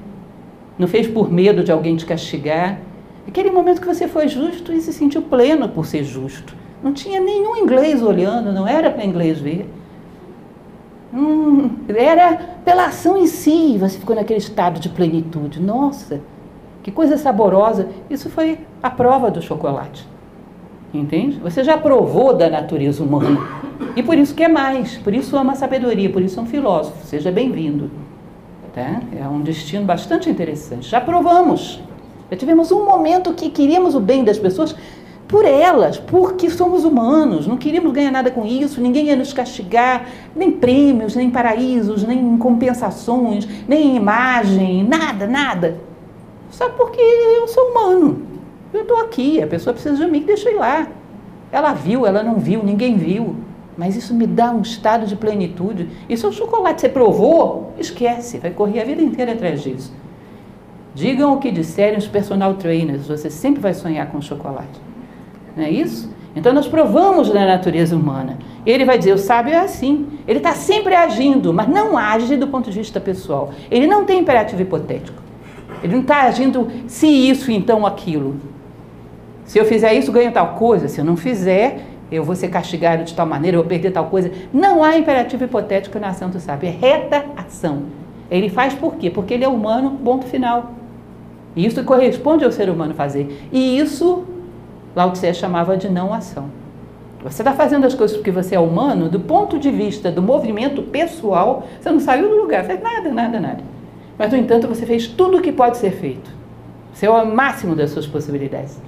não 0.79 0.89
fez 0.89 1.07
por 1.07 1.31
medo 1.31 1.63
de 1.63 1.71
alguém 1.71 1.95
te 1.95 2.07
castigar. 2.07 2.81
Aquele 3.29 3.51
momento 3.51 3.83
que 3.83 3.87
você 3.87 4.09
foi 4.09 4.29
justo 4.29 4.73
e 4.73 4.81
se 4.81 4.95
sentiu 4.95 5.21
pleno 5.21 5.69
por 5.69 5.85
ser 5.85 6.05
justo. 6.05 6.57
Não 6.83 6.95
tinha 6.95 7.21
nenhum 7.21 7.55
inglês 7.55 8.03
olhando, 8.03 8.51
não 8.51 8.67
era 8.67 8.91
para 8.91 9.05
inglês 9.05 9.39
ver. 9.39 9.69
Hum, 11.15 11.71
era 11.89 12.59
pela 12.65 12.87
ação 12.87 13.17
em 13.17 13.27
si, 13.27 13.79
você 13.79 13.99
ficou 13.99 14.17
naquele 14.17 14.39
estado 14.39 14.81
de 14.81 14.89
plenitude. 14.89 15.61
Nossa, 15.61 16.21
que 16.83 16.91
coisa 16.91 17.17
saborosa. 17.17 17.89
Isso 18.11 18.29
foi 18.29 18.61
a 18.83 18.91
prova 18.91 19.31
do 19.31 19.41
chocolate. 19.41 20.07
Entende? 20.93 21.39
Você 21.41 21.63
já 21.63 21.77
provou 21.77 22.35
da 22.35 22.49
natureza 22.49 23.03
humana. 23.03 23.41
E 23.95 24.03
por 24.03 24.17
isso 24.17 24.35
quer 24.35 24.49
mais, 24.49 24.97
por 24.97 25.15
isso 25.15 25.37
ama 25.37 25.53
a 25.53 25.57
sabedoria, 25.57 26.11
por 26.11 26.23
isso 26.23 26.39
é 26.39 26.43
um 26.43 26.47
filósofo. 26.47 27.05
Seja 27.05 27.31
bem-vindo. 27.31 27.91
Tá? 28.75 29.01
É 29.19 29.27
um 29.27 29.41
destino 29.41 29.85
bastante 29.85 30.29
interessante. 30.31 30.89
Já 30.89 31.01
provamos. 31.01 31.81
Já 32.31 32.37
tivemos 32.37 32.73
um 32.73 32.85
momento 32.85 33.33
que 33.33 33.51
queríamos 33.51 33.95
o 33.95 34.01
bem 34.01 34.25
das 34.25 34.39
pessoas, 34.39 34.75
por 35.29 35.45
elas, 35.45 35.99
porque 35.99 36.49
somos 36.49 36.85
humanos, 36.85 37.47
não 37.47 37.57
queríamos 37.57 37.93
ganhar 37.93 38.13
nada 38.13 38.31
com 38.31 38.47
isso, 38.47 38.81
ninguém 38.81 39.07
ia 39.07 39.17
nos 39.17 39.33
castigar, 39.33 40.07
nem 40.35 40.53
prêmios, 40.53 41.17
nem 41.17 41.31
paraísos, 41.31 42.05
nem 42.05 42.39
compensações, 42.39 43.47
nem 43.67 43.97
imagem, 43.97 44.85
nada, 44.85 45.27
nada. 45.27 45.81
Só 46.51 46.69
porque 46.71 47.01
eu 47.01 47.49
sou 47.49 47.71
humano. 47.71 48.23
Eu 48.73 48.83
estou 48.83 48.99
aqui, 48.99 49.43
a 49.43 49.47
pessoa 49.47 49.75
precisa 49.75 49.97
de 49.97 50.11
mim, 50.11 50.25
ir 50.29 50.55
lá. 50.55 50.87
Ela 51.51 51.73
viu, 51.73 52.07
ela 52.07 52.23
não 52.23 52.37
viu, 52.37 52.63
ninguém 52.63 52.97
viu. 52.97 53.37
Mas 53.77 53.97
isso 53.97 54.15
me 54.15 54.27
dá 54.27 54.51
um 54.53 54.63
estado 54.63 55.07
de 55.07 55.17
plenitude. 55.17 55.89
E 56.09 56.17
se 56.17 56.27
o 56.27 56.33
chocolate 56.33 56.81
você 56.81 56.89
provou, 56.89 57.73
esquece, 57.79 58.39
vai 58.39 58.51
correr 58.51 58.81
a 58.81 58.85
vida 58.85 59.03
inteira 59.03 59.33
atrás 59.33 59.63
disso. 59.63 59.93
Digam 60.95 61.35
o 61.35 61.39
que 61.39 61.51
disserem 61.51 61.99
os 61.99 62.07
personal 62.07 62.55
trainers, 62.55 63.07
você 63.07 63.29
sempre 63.29 63.61
vai 63.61 63.75
sonhar 63.75 64.11
com 64.11 64.21
chocolate. 64.21 64.81
Não 65.57 65.65
é 65.65 65.71
isso? 65.71 66.15
Então 66.37 66.53
nós 66.53 66.69
provamos 66.69 67.33
na 67.33 67.47
natureza 67.47 67.97
humana. 67.97 68.39
Ele 68.67 68.85
vai 68.85 68.99
dizer, 68.99 69.13
o 69.13 69.19
sábio 69.19 69.55
é 69.55 69.59
assim. 69.59 70.07
Ele 70.29 70.39
está 70.39 70.53
sempre 70.53 70.95
agindo, 70.95 71.53
mas 71.55 71.67
não 71.67 71.97
age 71.97 72.37
do 72.37 72.47
ponto 72.47 72.71
de 72.71 72.79
vista 72.79 73.01
pessoal. 73.01 73.51
Ele 73.71 73.87
não 73.87 74.05
tem 74.05 74.21
imperativo 74.21 74.61
hipotético. 74.61 75.23
Ele 75.83 75.95
não 75.95 76.03
está 76.03 76.23
agindo 76.23 76.69
se 76.87 77.07
isso, 77.07 77.51
então 77.51 77.87
aquilo. 77.87 78.37
Se 79.45 79.59
eu 79.59 79.65
fizer 79.65 79.95
isso, 79.95 80.13
ganho 80.13 80.31
tal 80.31 80.55
coisa. 80.55 80.89
Se 80.89 81.01
eu 81.01 81.05
não 81.05 81.17
fizer, 81.17 81.87
eu 82.11 82.23
vou 82.23 82.35
ser 82.35 82.49
castigado 82.49 83.05
de 83.05 83.15
tal 83.15 83.27
maneira, 83.27 83.57
eu 83.57 83.63
vou 83.63 83.69
perder 83.69 83.93
tal 83.93 84.07
coisa. 84.07 84.31
Não 84.53 84.85
há 84.85 84.99
imperativo 84.99 85.45
hipotético 85.45 85.99
na 85.99 86.09
ação 86.09 86.29
do 86.29 86.39
sábio. 86.39 86.69
É 86.69 86.73
reta 86.73 87.25
ação. 87.37 87.85
Ele 88.31 88.51
faz 88.51 88.75
por 88.75 88.97
quê? 88.97 89.09
Porque 89.09 89.33
ele 89.33 89.45
é 89.45 89.49
humano, 89.49 89.99
ponto 90.05 90.27
final. 90.27 90.73
E 91.55 91.65
isso 91.65 91.83
corresponde 91.85 92.45
ao 92.45 92.53
ser 92.53 92.69
humano 92.69 92.93
fazer. 92.95 93.49
E 93.51 93.79
isso 93.79 94.25
Lao 94.97 95.11
Tse 95.11 95.35
chamava 95.35 95.77
de 95.77 95.91
não 95.91 96.15
ação. 96.15 96.49
Você 97.23 97.43
está 97.43 97.53
fazendo 97.53 97.87
as 97.87 97.93
coisas 97.93 98.17
porque 98.17 98.31
você 98.31 98.55
é 98.55 98.59
humano, 98.59 99.11
do 99.11 99.21
ponto 99.21 99.59
de 99.59 99.71
vista 99.71 100.11
do 100.11 100.23
movimento 100.23 100.81
pessoal, 100.81 101.67
você 101.79 101.91
não 101.91 102.01
saiu 102.01 102.31
do 102.31 102.37
lugar, 102.37 102.65
fez 102.65 102.81
nada, 102.81 103.13
nada, 103.13 103.39
nada. 103.39 103.61
Mas, 104.19 104.33
no 104.33 104.39
entanto, 104.39 104.67
você 104.67 104.87
fez 104.87 105.07
tudo 105.07 105.37
o 105.37 105.43
que 105.43 105.53
pode 105.53 105.77
ser 105.77 105.91
feito. 105.91 106.31
Você 106.95 107.05
é 107.05 107.11
o 107.11 107.27
máximo 107.27 107.75
das 107.75 107.91
suas 107.91 108.07
possibilidades. 108.07 108.81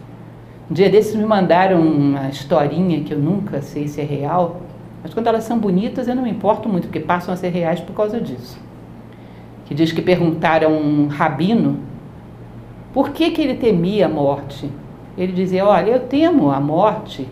Um 0.71 0.73
dia 0.73 0.89
desses 0.89 1.15
me 1.15 1.27
mandaram 1.27 1.83
uma 1.83 2.31
historinha 2.31 3.05
que 3.05 3.13
eu 3.13 3.19
nunca 3.19 3.61
sei 3.61 3.87
se 3.87 4.01
é 4.01 4.05
real, 4.05 4.63
mas 5.03 5.13
quando 5.13 5.27
elas 5.27 5.45
são 5.45 5.59
bonitas 5.59 6.09
eu 6.09 6.15
não 6.15 6.23
me 6.23 6.31
importo 6.31 6.71
muito, 6.71 6.85
porque 6.85 7.01
passam 7.01 7.35
a 7.35 7.37
ser 7.37 7.51
reais 7.51 7.81
por 7.81 7.93
causa 7.95 8.19
disso. 8.19 8.59
Que 9.67 9.75
diz 9.75 9.93
que 9.93 10.01
perguntaram 10.01 10.73
a 10.73 10.77
um 10.79 11.07
rabino 11.07 11.81
por 12.95 13.11
que, 13.11 13.31
que 13.31 13.43
ele 13.43 13.57
temia 13.57 14.07
a 14.07 14.09
morte. 14.09 14.71
Ele 15.19 15.33
dizia: 15.33 15.67
Olha, 15.67 15.91
eu 15.91 16.01
temo 16.01 16.51
a 16.51 16.61
morte, 16.61 17.29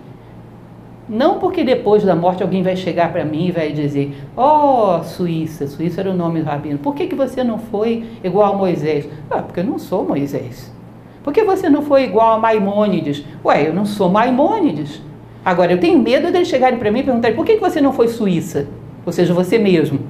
não 1.09 1.39
porque 1.39 1.63
depois 1.63 2.03
da 2.03 2.17
morte 2.17 2.43
alguém 2.43 2.65
vai 2.65 2.75
chegar 2.75 3.13
para 3.13 3.25
mim 3.25 3.47
e 3.47 3.53
vai 3.53 3.71
dizer: 3.71 4.13
oh, 4.37 5.03
Suíça, 5.05 5.69
Suíça 5.69 6.01
era 6.01 6.11
o 6.11 6.15
nome 6.15 6.41
do 6.41 6.47
rabino, 6.47 6.79
por 6.79 6.95
que, 6.95 7.07
que 7.07 7.15
você 7.15 7.45
não 7.45 7.59
foi 7.59 8.05
igual 8.25 8.55
a 8.55 8.57
Moisés? 8.57 9.09
Ah, 9.31 9.41
porque 9.41 9.61
eu 9.61 9.65
não 9.65 9.79
sou 9.79 10.05
Moisés. 10.05 10.75
Por 11.23 11.33
que 11.33 11.45
você 11.45 11.69
não 11.69 11.83
foi 11.83 12.05
igual 12.05 12.33
a 12.33 12.39
Maimônides? 12.39 13.25
Ué, 13.45 13.69
eu 13.69 13.75
não 13.75 13.85
sou 13.85 14.09
Maimônides. 14.09 15.03
Agora, 15.45 15.73
eu 15.73 15.79
tenho 15.79 15.99
medo 15.99 16.33
deles 16.33 16.49
chegarem 16.49 16.79
para 16.79 16.91
mim 16.91 17.01
e 17.01 17.05
perguntarem: 17.05 17.37
por 17.37 17.45
que, 17.45 17.55
que 17.55 17.61
você 17.61 17.81
não 17.81 17.93
foi 17.93 18.09
Suíça? 18.09 18.67
Ou 19.05 19.13
seja, 19.13 19.33
você 19.33 19.59
mesmo. 19.59 20.01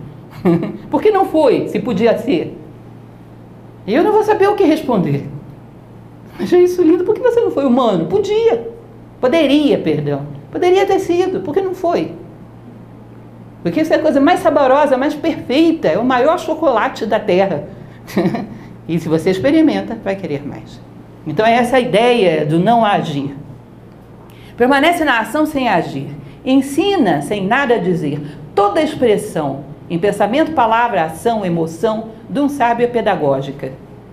por 0.90 1.02
que 1.02 1.10
não 1.10 1.26
foi, 1.26 1.68
se 1.68 1.78
podia 1.78 2.16
ser? 2.16 2.56
Eu 3.86 4.02
não 4.02 4.12
vou 4.12 4.24
saber 4.24 4.48
o 4.48 4.56
que 4.56 4.64
responder. 4.64 5.35
Achei 6.40 6.64
isso 6.64 6.82
lindo. 6.82 7.04
Por 7.04 7.14
que 7.14 7.20
você 7.20 7.40
não 7.40 7.50
foi 7.50 7.64
humano? 7.64 8.06
Podia. 8.06 8.70
Poderia, 9.20 9.78
perdão. 9.78 10.26
Poderia 10.50 10.86
ter 10.86 10.98
sido. 10.98 11.40
Por 11.40 11.54
que 11.54 11.60
não 11.60 11.74
foi? 11.74 12.12
Porque 13.62 13.80
isso 13.80 13.92
é 13.92 13.96
a 13.96 14.02
coisa 14.02 14.20
mais 14.20 14.40
saborosa, 14.40 14.96
mais 14.96 15.14
perfeita. 15.14 15.88
É 15.88 15.98
o 15.98 16.04
maior 16.04 16.38
chocolate 16.38 17.06
da 17.06 17.18
terra. 17.18 17.64
e 18.88 18.98
se 18.98 19.08
você 19.08 19.30
experimenta, 19.30 19.96
vai 20.04 20.16
querer 20.16 20.46
mais. 20.46 20.80
Então 21.26 21.44
é 21.44 21.54
essa 21.54 21.76
a 21.76 21.80
ideia 21.80 22.46
do 22.46 22.58
não 22.58 22.84
agir. 22.84 23.34
Permanece 24.56 25.04
na 25.04 25.20
ação 25.20 25.44
sem 25.44 25.68
agir. 25.68 26.08
Ensina 26.44 27.22
sem 27.22 27.46
nada 27.46 27.78
dizer. 27.78 28.20
Toda 28.54 28.80
expressão 28.80 29.64
em 29.88 29.98
pensamento, 29.98 30.52
palavra, 30.52 31.04
ação, 31.04 31.44
emoção 31.44 32.10
de 32.28 32.40
um 32.40 32.48
sábio 32.48 32.84
é 32.84 32.88
pedagógica. 32.88 33.72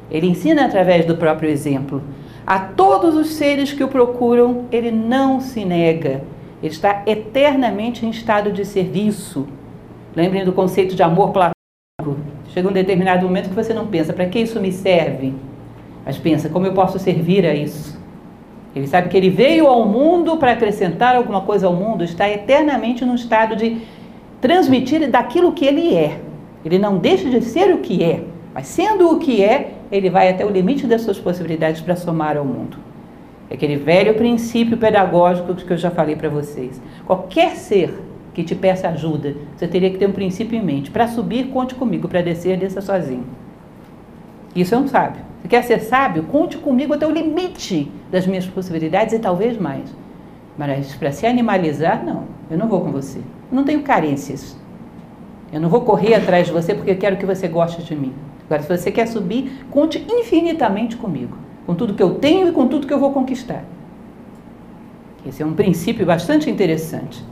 Ele 0.09 0.27
ensina 0.27 0.65
através 0.65 1.05
do 1.05 1.17
próprio 1.17 1.49
exemplo. 1.49 2.01
A 2.45 2.59
todos 2.59 3.15
os 3.15 3.33
seres 3.33 3.71
que 3.71 3.83
o 3.83 3.87
procuram, 3.87 4.65
ele 4.71 4.91
não 4.91 5.39
se 5.39 5.63
nega. 5.63 6.23
Ele 6.61 6.71
está 6.73 7.03
eternamente 7.05 8.05
em 8.05 8.09
estado 8.09 8.51
de 8.51 8.65
serviço. 8.65 9.47
Lembrem 10.15 10.45
do 10.45 10.51
conceito 10.51 10.95
de 10.95 11.03
amor 11.03 11.31
platônico. 11.31 11.53
Chega 12.49 12.69
um 12.69 12.73
determinado 12.73 13.25
momento 13.25 13.49
que 13.49 13.55
você 13.55 13.73
não 13.73 13.87
pensa, 13.87 14.13
para 14.13 14.25
que 14.25 14.39
isso 14.39 14.59
me 14.59 14.71
serve? 14.71 15.33
Mas 16.05 16.17
pensa, 16.17 16.49
como 16.49 16.65
eu 16.65 16.73
posso 16.73 16.99
servir 16.99 17.45
a 17.45 17.53
isso? 17.53 17.99
Ele 18.75 18.87
sabe 18.87 19.09
que 19.09 19.17
ele 19.17 19.29
veio 19.29 19.67
ao 19.67 19.85
mundo 19.87 20.37
para 20.37 20.51
acrescentar 20.51 21.15
alguma 21.15 21.41
coisa 21.41 21.67
ao 21.67 21.73
mundo, 21.73 22.03
está 22.03 22.29
eternamente 22.29 23.05
no 23.05 23.15
estado 23.15 23.55
de 23.55 23.81
transmitir 24.41 25.09
daquilo 25.09 25.53
que 25.53 25.65
ele 25.65 25.95
é. 25.95 26.19
Ele 26.65 26.79
não 26.79 26.97
deixa 26.97 27.29
de 27.29 27.41
ser 27.41 27.73
o 27.73 27.79
que 27.79 28.03
é, 28.03 28.23
mas 28.53 28.67
sendo 28.67 29.09
o 29.11 29.19
que 29.19 29.43
é, 29.43 29.73
ele 29.93 30.09
vai 30.09 30.27
até 30.27 30.43
o 30.43 30.49
limite 30.49 30.87
das 30.87 31.01
suas 31.01 31.19
possibilidades 31.19 31.79
para 31.79 31.95
somar 31.95 32.35
ao 32.35 32.43
mundo. 32.43 32.77
É 33.47 33.53
aquele 33.53 33.75
velho 33.75 34.15
princípio 34.15 34.75
pedagógico 34.75 35.53
que 35.53 35.71
eu 35.71 35.77
já 35.77 35.91
falei 35.91 36.15
para 36.15 36.29
vocês. 36.29 36.81
Qualquer 37.05 37.55
ser 37.55 37.93
que 38.33 38.43
te 38.43 38.55
peça 38.55 38.89
ajuda, 38.89 39.35
você 39.55 39.67
teria 39.67 39.91
que 39.91 39.99
ter 39.99 40.07
um 40.07 40.11
princípio 40.11 40.57
em 40.57 40.63
mente. 40.63 40.89
Para 40.89 41.07
subir, 41.07 41.49
conte 41.49 41.75
comigo. 41.75 42.07
Para 42.07 42.23
descer, 42.23 42.57
desça 42.57 42.81
sozinho. 42.81 43.25
Isso 44.55 44.73
é 44.73 44.77
um 44.79 44.87
sábio. 44.87 45.21
Você 45.39 45.47
quer 45.47 45.63
ser 45.63 45.79
sábio? 45.81 46.23
Conte 46.23 46.57
comigo 46.57 46.95
até 46.95 47.05
o 47.05 47.11
limite 47.11 47.91
das 48.09 48.25
minhas 48.25 48.47
possibilidades 48.47 49.13
e 49.13 49.19
talvez 49.19 49.59
mais. 49.59 49.95
Mas 50.57 50.95
para 50.95 51.11
se 51.11 51.27
animalizar, 51.27 52.03
não. 52.03 52.23
Eu 52.49 52.57
não 52.57 52.67
vou 52.67 52.81
com 52.81 52.91
você. 52.91 53.19
Eu 53.19 53.55
não 53.55 53.63
tenho 53.63 53.83
carências. 53.83 54.57
Eu 55.51 55.61
não 55.61 55.69
vou 55.69 55.81
correr 55.81 56.15
atrás 56.15 56.47
de 56.47 56.51
você 56.51 56.73
porque 56.73 56.89
eu 56.89 56.97
quero 56.97 57.17
que 57.17 57.27
você 57.27 57.47
goste 57.47 57.83
de 57.83 57.95
mim. 57.95 58.13
Agora, 58.45 58.61
se 58.61 58.77
você 58.77 58.91
quer 58.91 59.07
subir, 59.07 59.65
conte 59.71 60.05
infinitamente 60.09 60.95
comigo, 60.95 61.37
com 61.65 61.73
tudo 61.73 61.93
que 61.93 62.03
eu 62.03 62.15
tenho 62.15 62.49
e 62.49 62.51
com 62.51 62.67
tudo 62.67 62.87
que 62.87 62.93
eu 62.93 62.99
vou 62.99 63.11
conquistar. 63.11 63.63
Esse 65.25 65.41
é 65.41 65.45
um 65.45 65.53
princípio 65.53 66.05
bastante 66.05 66.49
interessante. 66.49 67.23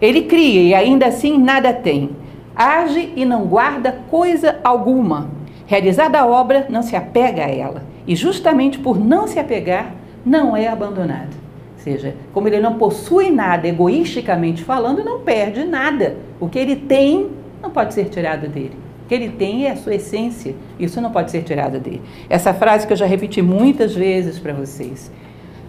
Ele 0.00 0.22
cria 0.22 0.62
e 0.62 0.74
ainda 0.74 1.06
assim 1.06 1.38
nada 1.38 1.72
tem. 1.72 2.10
Age 2.54 3.12
e 3.16 3.24
não 3.24 3.46
guarda 3.46 4.00
coisa 4.10 4.58
alguma. 4.62 5.30
Realizada 5.66 6.20
a 6.20 6.26
obra, 6.26 6.66
não 6.68 6.82
se 6.82 6.94
apega 6.94 7.44
a 7.44 7.48
ela. 7.48 7.84
E 8.06 8.14
justamente 8.14 8.78
por 8.78 8.98
não 8.98 9.26
se 9.26 9.38
apegar, 9.38 9.94
não 10.24 10.56
é 10.56 10.68
abandonado. 10.68 11.34
Ou 11.76 11.78
seja, 11.78 12.14
como 12.32 12.48
ele 12.48 12.60
não 12.60 12.74
possui 12.74 13.30
nada, 13.30 13.66
egoisticamente 13.66 14.62
falando, 14.62 15.04
não 15.04 15.20
perde 15.20 15.64
nada. 15.64 16.16
O 16.38 16.48
que 16.48 16.58
ele 16.58 16.76
tem 16.76 17.30
não 17.62 17.70
pode 17.70 17.94
ser 17.94 18.06
tirado 18.10 18.48
dele. 18.48 18.81
Que 19.08 19.14
ele 19.14 19.28
tem 19.30 19.66
é 19.66 19.72
a 19.72 19.76
sua 19.76 19.94
essência. 19.94 20.54
Isso 20.78 21.00
não 21.00 21.10
pode 21.10 21.30
ser 21.30 21.42
tirado 21.42 21.78
dele. 21.78 22.02
Essa 22.28 22.54
frase 22.54 22.86
que 22.86 22.92
eu 22.92 22.96
já 22.96 23.06
repeti 23.06 23.42
muitas 23.42 23.94
vezes 23.94 24.38
para 24.38 24.52
vocês. 24.52 25.10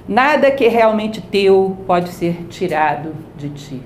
Nada 0.08 0.52
que 0.52 0.66
é 0.66 0.70
realmente 0.70 1.22
teu 1.22 1.78
pode 1.88 2.10
ser 2.10 2.46
tirado 2.50 3.14
de 3.38 3.50
ti. 3.50 3.82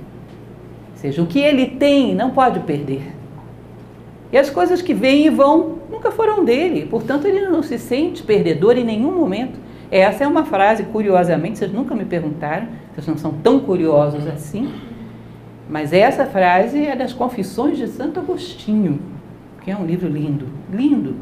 Ou 0.92 0.98
seja, 0.98 1.22
o 1.22 1.28
que 1.28 1.40
ele 1.40 1.68
tem 1.68 2.16
não 2.16 2.32
pode 2.32 2.60
perder. 2.62 3.14
E 4.32 4.38
as 4.38 4.50
coisas 4.50 4.82
que 4.82 4.94
vêm 4.94 5.28
e 5.28 5.30
vão 5.30 5.78
nunca 5.90 6.12
foram 6.12 6.44
dele, 6.44 6.86
portanto 6.86 7.26
ele 7.26 7.48
não 7.48 7.64
se 7.64 7.78
sente 7.80 8.24
perdedor 8.24 8.78
em 8.78 8.84
nenhum 8.84 9.12
momento. 9.12 9.58
Essa 9.90 10.26
é 10.26 10.28
uma 10.28 10.44
frase, 10.44 10.84
curiosamente, 10.84 11.60
vocês 11.60 11.72
nunca 11.72 11.96
me 11.96 12.04
perguntaram, 12.04 12.68
vocês 12.94 13.08
não 13.08 13.18
são 13.18 13.32
tão 13.32 13.60
curiosos 13.60 14.28
assim, 14.28 14.70
mas 15.70 15.94
essa 15.94 16.26
frase 16.26 16.86
é 16.86 16.96
das 16.96 17.14
Confissões 17.14 17.78
de 17.78 17.88
Santo 17.88 18.20
Agostinho, 18.20 19.00
que 19.68 19.72
é 19.72 19.76
um 19.76 19.86
livro 19.86 20.08
lindo, 20.08 20.48
lindo, 20.72 21.18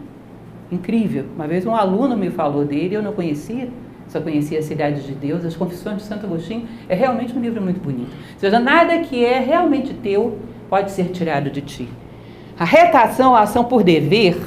incrível. 0.72 1.26
Uma 1.36 1.48
vez 1.48 1.66
um 1.66 1.74
aluno 1.74 2.16
me 2.16 2.30
falou 2.30 2.64
dele, 2.64 2.94
eu 2.94 3.02
não 3.02 3.12
conhecia, 3.12 3.70
só 4.08 4.22
conhecia 4.22 4.60
a 4.60 4.62
Cidade 4.62 5.02
de 5.02 5.14
Deus, 5.14 5.44
as 5.44 5.56
Confissões 5.56 5.98
de 5.98 6.04
Santo 6.04 6.28
Agostinho, 6.28 6.68
é 6.88 6.94
realmente 6.94 7.36
um 7.36 7.42
livro 7.42 7.60
muito 7.60 7.80
bonito. 7.80 8.12
Ou 8.12 8.40
seja, 8.40 8.60
nada 8.60 9.00
que 9.00 9.26
é 9.26 9.40
realmente 9.40 9.96
teu 9.96 10.38
pode 10.70 10.92
ser 10.92 11.06
tirado 11.06 11.50
de 11.50 11.60
ti. 11.62 11.90
A 12.60 12.64
retação, 12.64 13.36
a 13.36 13.42
ação 13.42 13.64
por 13.64 13.82
dever, 13.82 14.38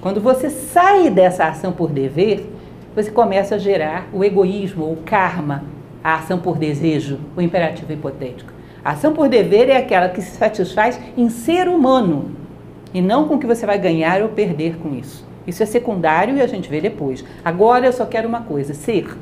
quando 0.00 0.22
você 0.22 0.48
sai 0.48 1.10
dessa 1.10 1.44
ação 1.44 1.70
por 1.70 1.90
dever, 1.90 2.50
você 2.96 3.10
começa 3.10 3.56
a 3.56 3.58
gerar 3.58 4.08
o 4.10 4.24
egoísmo, 4.24 4.90
o 4.90 4.96
karma, 5.04 5.64
a 6.02 6.14
ação 6.14 6.38
por 6.38 6.56
desejo, 6.56 7.18
o 7.36 7.42
imperativo 7.42 7.92
hipotético. 7.92 8.54
A 8.82 8.92
ação 8.92 9.12
por 9.12 9.28
dever 9.28 9.68
é 9.68 9.76
aquela 9.76 10.08
que 10.08 10.22
se 10.22 10.30
satisfaz 10.30 10.98
em 11.14 11.28
ser 11.28 11.68
humano 11.68 12.42
e 12.94 13.02
não 13.02 13.26
com 13.26 13.34
o 13.34 13.38
que 13.38 13.46
você 13.46 13.66
vai 13.66 13.78
ganhar 13.78 14.22
ou 14.22 14.28
perder 14.28 14.78
com 14.78 14.94
isso. 14.94 15.26
Isso 15.46 15.62
é 15.62 15.66
secundário 15.66 16.36
e 16.36 16.40
a 16.40 16.46
gente 16.46 16.70
vê 16.70 16.80
depois. 16.80 17.24
Agora 17.44 17.84
eu 17.84 17.92
só 17.92 18.06
quero 18.06 18.28
uma 18.28 18.42
coisa: 18.42 18.72
ser. 18.72 19.14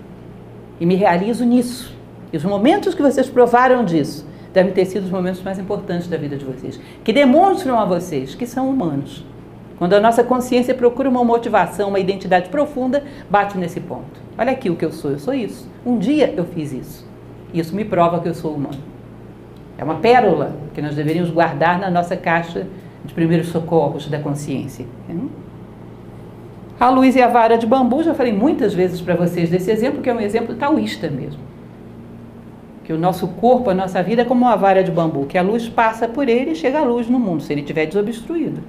E 0.79 0.87
me 0.87 0.95
realizo 0.95 1.45
nisso. 1.45 1.97
E 2.33 2.37
os 2.37 2.45
momentos 2.45 2.95
que 2.95 3.03
vocês 3.03 3.29
provaram 3.29 3.85
disso 3.85 4.27
devem 4.53 4.73
ter 4.73 4.85
sido 4.85 5.05
os 5.05 5.11
momentos 5.11 5.43
mais 5.43 5.59
importantes 5.59 6.07
da 6.07 6.17
vida 6.17 6.37
de 6.37 6.45
vocês, 6.45 6.79
que 7.03 7.13
demonstram 7.13 7.79
a 7.79 7.85
vocês 7.85 8.35
que 8.35 8.47
são 8.47 8.69
humanos. 8.69 9.25
Quando 9.79 9.95
a 9.95 10.01
nossa 10.01 10.23
consciência 10.23 10.75
procura 10.75 11.09
uma 11.09 11.25
motivação, 11.25 11.89
uma 11.89 11.99
identidade 11.99 12.51
profunda, 12.51 13.03
bate 13.29 13.59
nesse 13.59 13.81
ponto. 13.81 14.21
Olha 14.39 14.53
aqui 14.53 14.71
o 14.71 14.77
que 14.77 14.85
eu 14.85 14.93
sou, 14.93 15.11
eu 15.11 15.19
sou 15.19 15.35
isso. 15.35 15.69
Um 15.85 15.99
dia 15.99 16.33
eu 16.37 16.45
fiz 16.45 16.73
isso. 16.73 17.09
Isso 17.53 17.75
me 17.75 17.85
prova 17.85 18.21
que 18.21 18.29
eu 18.29 18.35
sou 18.35 18.55
humano. 18.55 18.79
É 19.77 19.83
uma 19.83 19.97
pérola 19.97 20.55
que 20.75 20.81
nós 20.81 20.95
deveríamos 20.95 21.31
guardar 21.31 21.79
na 21.79 21.91
nossa 21.91 22.17
caixa 22.17 22.67
de 23.05 23.15
primeiros 23.15 23.49
socorros 23.49 24.09
da 24.09 24.19
consciência. 24.19 24.87
A 26.79 26.89
luz 26.89 27.15
e 27.15 27.23
a 27.23 27.29
vara 27.29 27.57
de 27.57 27.67
bambu, 27.67 28.03
já 28.03 28.15
falei 28.15 28.33
muitas 28.33 28.75
vezes 28.75 29.01
para 29.01 29.15
vocês 29.15 29.51
desse 29.51 29.71
exemplo, 29.71 30.03
que 30.03 30.11
é 30.11 30.15
um 30.15 30.21
exemplo 30.21 30.55
taoísta 30.55 31.09
mesmo. 31.09 31.41
Que 32.85 32.93
o 32.93 32.99
nosso 32.99 33.29
corpo, 33.29 33.71
a 33.71 33.75
nossa 33.75 34.03
vida 34.03 34.23
é 34.23 34.25
como 34.25 34.45
uma 34.45 34.57
vara 34.57 34.83
de 34.83 34.91
bambu, 34.91 35.27
que 35.27 35.39
a 35.39 35.43
luz 35.43 35.69
passa 35.69 36.09
por 36.09 36.29
ele 36.29 36.53
e 36.53 36.57
chega 36.57 36.81
a 36.81 36.85
luz 36.85 37.09
no 37.09 37.19
mundo, 37.19 37.43
se 37.43 37.53
ele 37.53 37.61
estiver 37.61 37.87
desobstruído. 37.87 38.61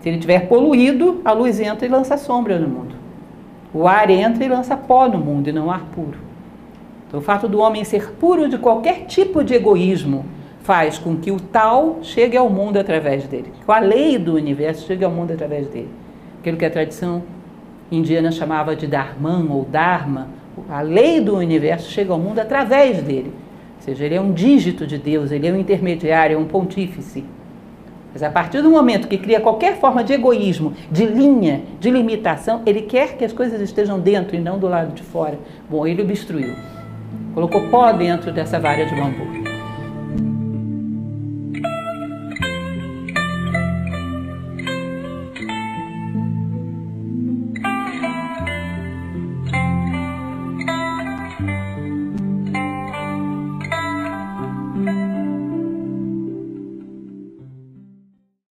Se 0.00 0.08
ele 0.08 0.16
estiver 0.16 0.48
poluído, 0.48 1.20
a 1.24 1.32
luz 1.32 1.60
entra 1.60 1.86
e 1.86 1.88
lança 1.88 2.16
sombra 2.16 2.58
no 2.58 2.68
mundo. 2.68 2.96
O 3.72 3.86
ar 3.86 4.10
entra 4.10 4.44
e 4.44 4.48
lança 4.48 4.76
pó 4.76 5.08
no 5.08 5.18
mundo 5.18 5.48
e 5.48 5.52
não 5.52 5.70
ar 5.70 5.84
puro. 5.94 6.18
Então, 7.06 7.20
o 7.20 7.22
fato 7.22 7.46
do 7.46 7.60
homem 7.60 7.84
ser 7.84 8.12
puro 8.14 8.48
de 8.48 8.58
qualquer 8.58 9.06
tipo 9.06 9.44
de 9.44 9.54
egoísmo 9.54 10.24
faz 10.62 10.98
com 10.98 11.16
que 11.16 11.30
o 11.30 11.40
tal 11.40 11.98
chegue 12.02 12.36
ao 12.36 12.48
mundo 12.48 12.78
através 12.78 13.26
dele, 13.26 13.52
que 13.64 13.70
a 13.70 13.78
lei 13.78 14.18
do 14.18 14.34
universo 14.34 14.86
chegue 14.86 15.04
ao 15.04 15.10
mundo 15.10 15.32
através 15.32 15.66
dele 15.68 15.88
aquilo 16.42 16.56
que 16.56 16.64
a 16.64 16.70
tradição 16.70 17.22
indiana 17.90 18.32
chamava 18.32 18.74
de 18.74 18.86
Dharman 18.86 19.46
ou 19.48 19.64
Dharma, 19.64 20.28
a 20.68 20.82
lei 20.82 21.20
do 21.20 21.36
universo 21.36 21.88
chega 21.90 22.12
ao 22.12 22.18
mundo 22.18 22.40
através 22.40 23.00
dele. 23.00 23.32
Ou 23.76 23.82
seja, 23.82 24.04
ele 24.04 24.16
é 24.16 24.20
um 24.20 24.32
dígito 24.32 24.86
de 24.86 24.98
Deus, 24.98 25.30
ele 25.30 25.46
é 25.46 25.52
um 25.52 25.56
intermediário, 25.56 26.34
é 26.34 26.38
um 26.38 26.44
pontífice. 26.44 27.24
Mas 28.12 28.22
a 28.22 28.30
partir 28.30 28.60
do 28.60 28.70
momento 28.70 29.08
que 29.08 29.16
cria 29.16 29.40
qualquer 29.40 29.78
forma 29.78 30.04
de 30.04 30.12
egoísmo, 30.12 30.74
de 30.90 31.06
linha, 31.06 31.62
de 31.80 31.90
limitação, 31.90 32.62
ele 32.66 32.82
quer 32.82 33.16
que 33.16 33.24
as 33.24 33.32
coisas 33.32 33.60
estejam 33.60 33.98
dentro 33.98 34.36
e 34.36 34.40
não 34.40 34.58
do 34.58 34.68
lado 34.68 34.92
de 34.94 35.02
fora. 35.02 35.38
Bom, 35.70 35.86
ele 35.86 36.02
obstruiu. 36.02 36.54
Colocou 37.34 37.68
pó 37.70 37.92
dentro 37.92 38.32
dessa 38.32 38.58
vara 38.58 38.84
de 38.84 38.94
bambu. 38.94 39.41